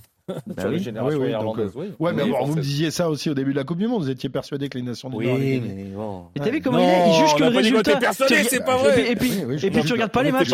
Bah 0.46 0.62
sur 0.62 0.70
les 0.70 0.78
générations 0.78 1.20
oui, 1.20 1.30
irlandaises, 1.30 1.72
oui. 1.74 1.92
Ouais, 1.98 2.12
mais 2.12 2.24
bon, 2.24 2.44
vous 2.44 2.56
me 2.56 2.60
disiez 2.60 2.90
ça 2.90 3.08
aussi 3.08 3.30
au 3.30 3.34
début 3.34 3.52
de 3.52 3.56
la 3.56 3.64
Coupe 3.64 3.78
du 3.78 3.86
Monde. 3.86 4.02
Vous 4.02 4.10
étiez 4.10 4.28
persuadé 4.28 4.68
que 4.68 4.78
les 4.78 4.84
nations 4.84 5.10
du 5.10 5.16
oui, 5.16 5.26
Nord. 5.26 5.36
Oui, 5.38 5.62
mais 5.64 5.84
bon. 5.94 6.24
Et 6.34 6.40
t'as 6.40 6.50
vu 6.50 6.60
comment 6.60 6.78
il 6.78 6.84
est 6.84 7.08
Il 7.08 7.14
juge 7.14 7.34
que 7.36 7.42
le 7.44 7.56
résultat. 7.56 8.12
c'est 8.12 8.64
pas 8.64 8.76
vrai. 8.76 9.12
Et 9.12 9.16
puis, 9.16 9.32
et 9.62 9.70
puis, 9.70 9.82
tu 9.82 9.92
regardes 9.92 10.12
pas 10.12 10.22
les 10.22 10.32
matchs. 10.32 10.50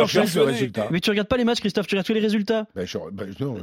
Mais 0.91 1.01
tu 1.01 1.11
regardes 1.11 1.29
pas 1.29 1.37
les 1.37 1.45
matchs, 1.45 1.61
Christophe. 1.61 1.87
Tu 1.87 1.95
regardes 1.95 2.07
que 2.07 2.13
les 2.13 2.21
résultats. 2.21 2.67
Bah, 2.75 2.83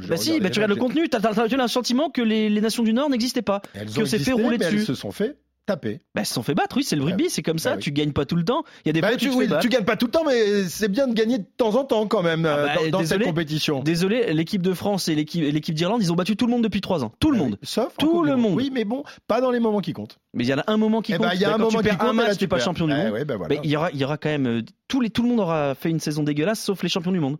bah 0.08 0.16
si, 0.16 0.40
bah 0.40 0.50
tu 0.50 0.60
regardes 0.60 0.72
le 0.72 0.76
contenu. 0.76 1.08
T'as 1.08 1.20
un 1.24 1.68
sentiment 1.68 2.10
que 2.10 2.22
les 2.22 2.60
nations 2.60 2.82
du 2.82 2.92
Nord 2.92 3.10
n'existaient 3.10 3.42
pas, 3.42 3.62
que 3.94 4.04
s'est 4.04 4.18
fait 4.18 4.32
rouler 4.32 4.58
dessus. 4.58 4.76
Elles 4.76 4.84
se 4.84 4.94
sont 4.94 5.12
fait 5.12 5.36
taper. 5.66 6.00
Bah, 6.14 6.22
ils 6.22 6.26
se 6.26 6.34
sont 6.34 6.42
fait 6.42 6.54
battre, 6.54 6.76
oui, 6.76 6.84
c'est 6.84 6.96
le 6.96 7.02
rugby, 7.02 7.30
c'est 7.30 7.42
comme 7.42 7.58
ça, 7.58 7.74
bah 7.74 7.78
tu 7.78 7.92
gagnes 7.92 8.12
pas 8.12 8.24
tout 8.24 8.36
le 8.36 8.44
temps. 8.44 8.64
Il 8.84 8.88
y 8.88 8.90
a 8.90 8.92
des 8.92 9.00
bah, 9.00 9.16
tu, 9.16 9.30
tu, 9.30 9.48
tu 9.60 9.68
gagnes 9.68 9.84
pas 9.84 9.96
tout 9.96 10.06
le 10.06 10.12
temps, 10.12 10.24
mais 10.26 10.64
c'est 10.64 10.88
bien 10.88 11.06
de 11.06 11.14
gagner 11.14 11.38
de 11.38 11.46
temps 11.56 11.74
en 11.76 11.84
temps 11.84 12.06
quand 12.06 12.22
même 12.22 12.46
ah 12.46 12.74
bah, 12.76 12.90
dans, 12.90 13.04
cette 13.04 13.22
compétition. 13.22 13.82
Désolé, 13.82 14.32
l'équipe 14.32 14.62
de 14.62 14.74
France 14.74 15.08
et 15.08 15.14
l'équipe 15.14 15.74
d'Irlande, 15.74 16.02
ils 16.02 16.12
ont 16.12 16.16
battu 16.16 16.36
tout 16.36 16.46
le 16.46 16.52
monde 16.52 16.62
depuis 16.62 16.80
trois 16.80 17.04
ans. 17.04 17.12
Tout 17.20 17.30
le 17.30 17.38
monde. 17.38 17.58
Sauf 17.62 17.96
tout 17.96 18.22
le 18.22 18.36
monde. 18.36 18.56
Oui, 18.56 18.70
mais 18.72 18.84
bon, 18.84 19.04
pas 19.26 19.40
dans 19.40 19.50
les 19.50 19.60
moments 19.60 19.80
qui 19.80 19.92
comptent. 19.92 20.18
Mais 20.32 20.44
il 20.44 20.48
y 20.48 20.52
a 20.52 20.62
un 20.66 20.76
moment 20.76 21.00
qui 21.00 21.12
eh 21.12 21.16
compte. 21.16 21.28
il 21.34 21.40
y 21.40 21.44
a 21.44 21.54
un 21.54 21.58
moment 21.58 21.78
tu 21.78 21.84
perds 21.84 22.02
un 22.02 22.12
match, 22.12 22.38
tu 22.38 22.44
n'es 22.44 22.48
pas 22.48 22.58
champion 22.58 22.86
du 22.86 22.94
eh 22.94 23.10
monde. 23.10 23.46
Mais 23.48 23.60
il 23.62 23.70
y 23.70 23.76
aura, 23.76 23.90
il 23.92 23.98
y 23.98 24.04
aura 24.04 24.16
quand 24.16 24.28
même 24.28 24.46
euh, 24.46 24.62
tout 24.88 25.00
le 25.00 25.28
monde 25.28 25.40
aura 25.40 25.74
fait 25.74 25.90
une 25.90 26.00
saison 26.00 26.22
dégueulasse, 26.22 26.60
sauf 26.60 26.82
les 26.82 26.88
champions 26.88 27.12
du 27.12 27.20
monde. 27.20 27.38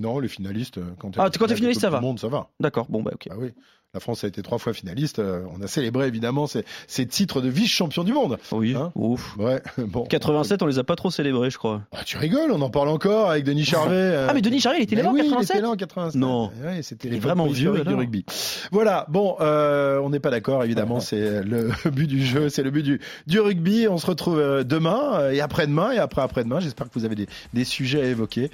Non, 0.00 0.18
les 0.18 0.28
finalistes. 0.28 0.78
Euh, 0.78 0.94
quand 0.98 1.16
ah, 1.18 1.30
quand 1.30 1.46
t'es 1.46 1.56
finaliste, 1.56 1.80
ça 1.80 1.90
va. 1.90 2.00
Monde, 2.00 2.18
ça 2.18 2.28
va. 2.28 2.48
D'accord. 2.60 2.86
Bon, 2.88 3.02
bah 3.02 3.12
ok. 3.14 3.28
Ah 3.30 3.34
oui. 3.38 3.50
La 3.92 3.98
France 3.98 4.22
a 4.22 4.28
été 4.28 4.40
trois 4.42 4.58
fois 4.58 4.72
finaliste. 4.72 5.18
Euh, 5.18 5.42
on 5.52 5.60
a 5.62 5.66
célébré 5.66 6.06
évidemment 6.06 6.46
ces, 6.46 6.64
ces 6.86 7.06
titres 7.06 7.40
de 7.40 7.48
vice-champion 7.48 8.04
du 8.04 8.12
monde. 8.12 8.38
Oui. 8.52 8.76
Hein 8.76 8.92
ouf. 8.94 9.36
Ouais. 9.36 9.60
Bon. 9.78 10.04
87, 10.04 10.62
on 10.62 10.66
les 10.66 10.78
a 10.78 10.84
pas 10.84 10.94
trop 10.94 11.10
célébrés, 11.10 11.50
je 11.50 11.58
crois. 11.58 11.82
Ah, 11.90 12.04
tu 12.04 12.16
rigoles, 12.16 12.52
on 12.52 12.60
en 12.60 12.70
parle 12.70 12.88
encore 12.88 13.28
avec 13.30 13.42
Denis 13.42 13.64
Charvet. 13.64 13.96
Euh. 13.96 14.28
Ah 14.30 14.34
mais 14.34 14.42
Denis 14.42 14.60
Charvet, 14.60 14.78
il 14.78 14.82
était 14.84 14.94
là 14.94 15.08
en 15.10 15.14
87. 15.14 15.40
Il 15.40 15.58
était 15.58 15.60
là 15.62 15.70
en 15.70 15.76
87. 15.76 16.20
Non. 16.20 16.52
Ouais, 16.62 16.82
c'était 16.82 17.08
vraiment 17.18 17.46
vieux 17.48 17.82
du 17.82 17.94
rugby. 17.94 18.24
Voilà. 18.70 19.06
Bon, 19.08 19.34
euh, 19.40 19.98
on 19.98 20.10
n'est 20.10 20.20
pas 20.20 20.30
d'accord 20.30 20.62
évidemment. 20.62 21.00
c'est 21.00 21.42
le 21.42 21.72
but 21.90 22.06
du 22.06 22.24
jeu, 22.24 22.48
c'est 22.48 22.62
le 22.62 22.70
but 22.70 22.84
du, 22.84 23.00
du 23.26 23.40
rugby. 23.40 23.88
On 23.88 23.98
se 23.98 24.06
retrouve 24.06 24.62
demain 24.62 25.30
et 25.32 25.40
après-demain 25.40 25.90
et 25.90 25.98
après 25.98 26.22
après-demain. 26.22 26.60
J'espère 26.60 26.88
que 26.88 26.96
vous 26.96 27.04
avez 27.04 27.16
des, 27.16 27.26
des 27.54 27.64
sujets 27.64 28.02
à 28.02 28.06
évoquer 28.06 28.52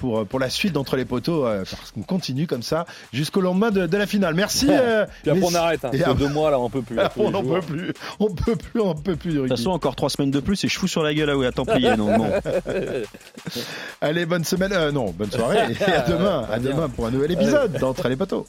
pour 0.00 0.26
pour 0.26 0.40
la 0.40 0.50
suite 0.50 0.72
d'entre 0.72 0.96
les 0.96 1.04
poteaux 1.04 1.42
parce 1.44 1.92
qu'on 1.92 2.02
continue 2.02 2.48
comme 2.48 2.64
ça 2.64 2.86
jusqu'au 3.12 3.40
lendemain 3.40 3.70
de, 3.70 3.86
de, 3.86 3.96
la 3.96 4.06
finale. 4.08 4.34
Merci 4.34 4.63
on 5.42 5.54
arrête. 5.54 5.84
Hein. 5.84 5.90
deux 6.18 6.28
mois 6.28 6.50
là, 6.50 6.58
on 6.58 6.70
peut 6.70 6.82
plus. 6.82 6.98
on 7.16 7.30
n'en 7.30 7.42
peut 7.42 7.60
plus. 7.60 7.92
On 8.20 8.28
peut 8.28 8.56
plus. 8.56 8.80
On 8.80 8.94
peut 8.94 9.16
plus. 9.16 9.34
De 9.34 9.40
toute 9.40 9.48
façon, 9.48 9.70
encore 9.70 9.96
trois 9.96 10.10
semaines 10.10 10.30
de 10.30 10.40
plus 10.40 10.62
et 10.64 10.68
je 10.68 10.78
fous 10.78 10.88
sur 10.88 11.02
la 11.02 11.14
gueule 11.14 11.30
à, 11.30 11.36
oui, 11.36 11.46
à 11.46 11.52
Templier. 11.52 11.96
non, 11.96 12.18
non. 12.18 12.32
Allez, 14.00 14.26
bonne 14.26 14.44
semaine. 14.44 14.72
Euh, 14.72 14.92
non, 14.92 15.10
bonne 15.10 15.30
soirée 15.30 15.58
et 15.88 15.92
à 15.92 16.02
demain. 16.02 16.46
À 16.50 16.58
demain 16.58 16.88
pour 16.88 17.06
un 17.06 17.10
nouvel 17.10 17.32
épisode 17.32 17.72
d'Entre 17.78 18.08
les 18.08 18.16
poteaux. 18.16 18.46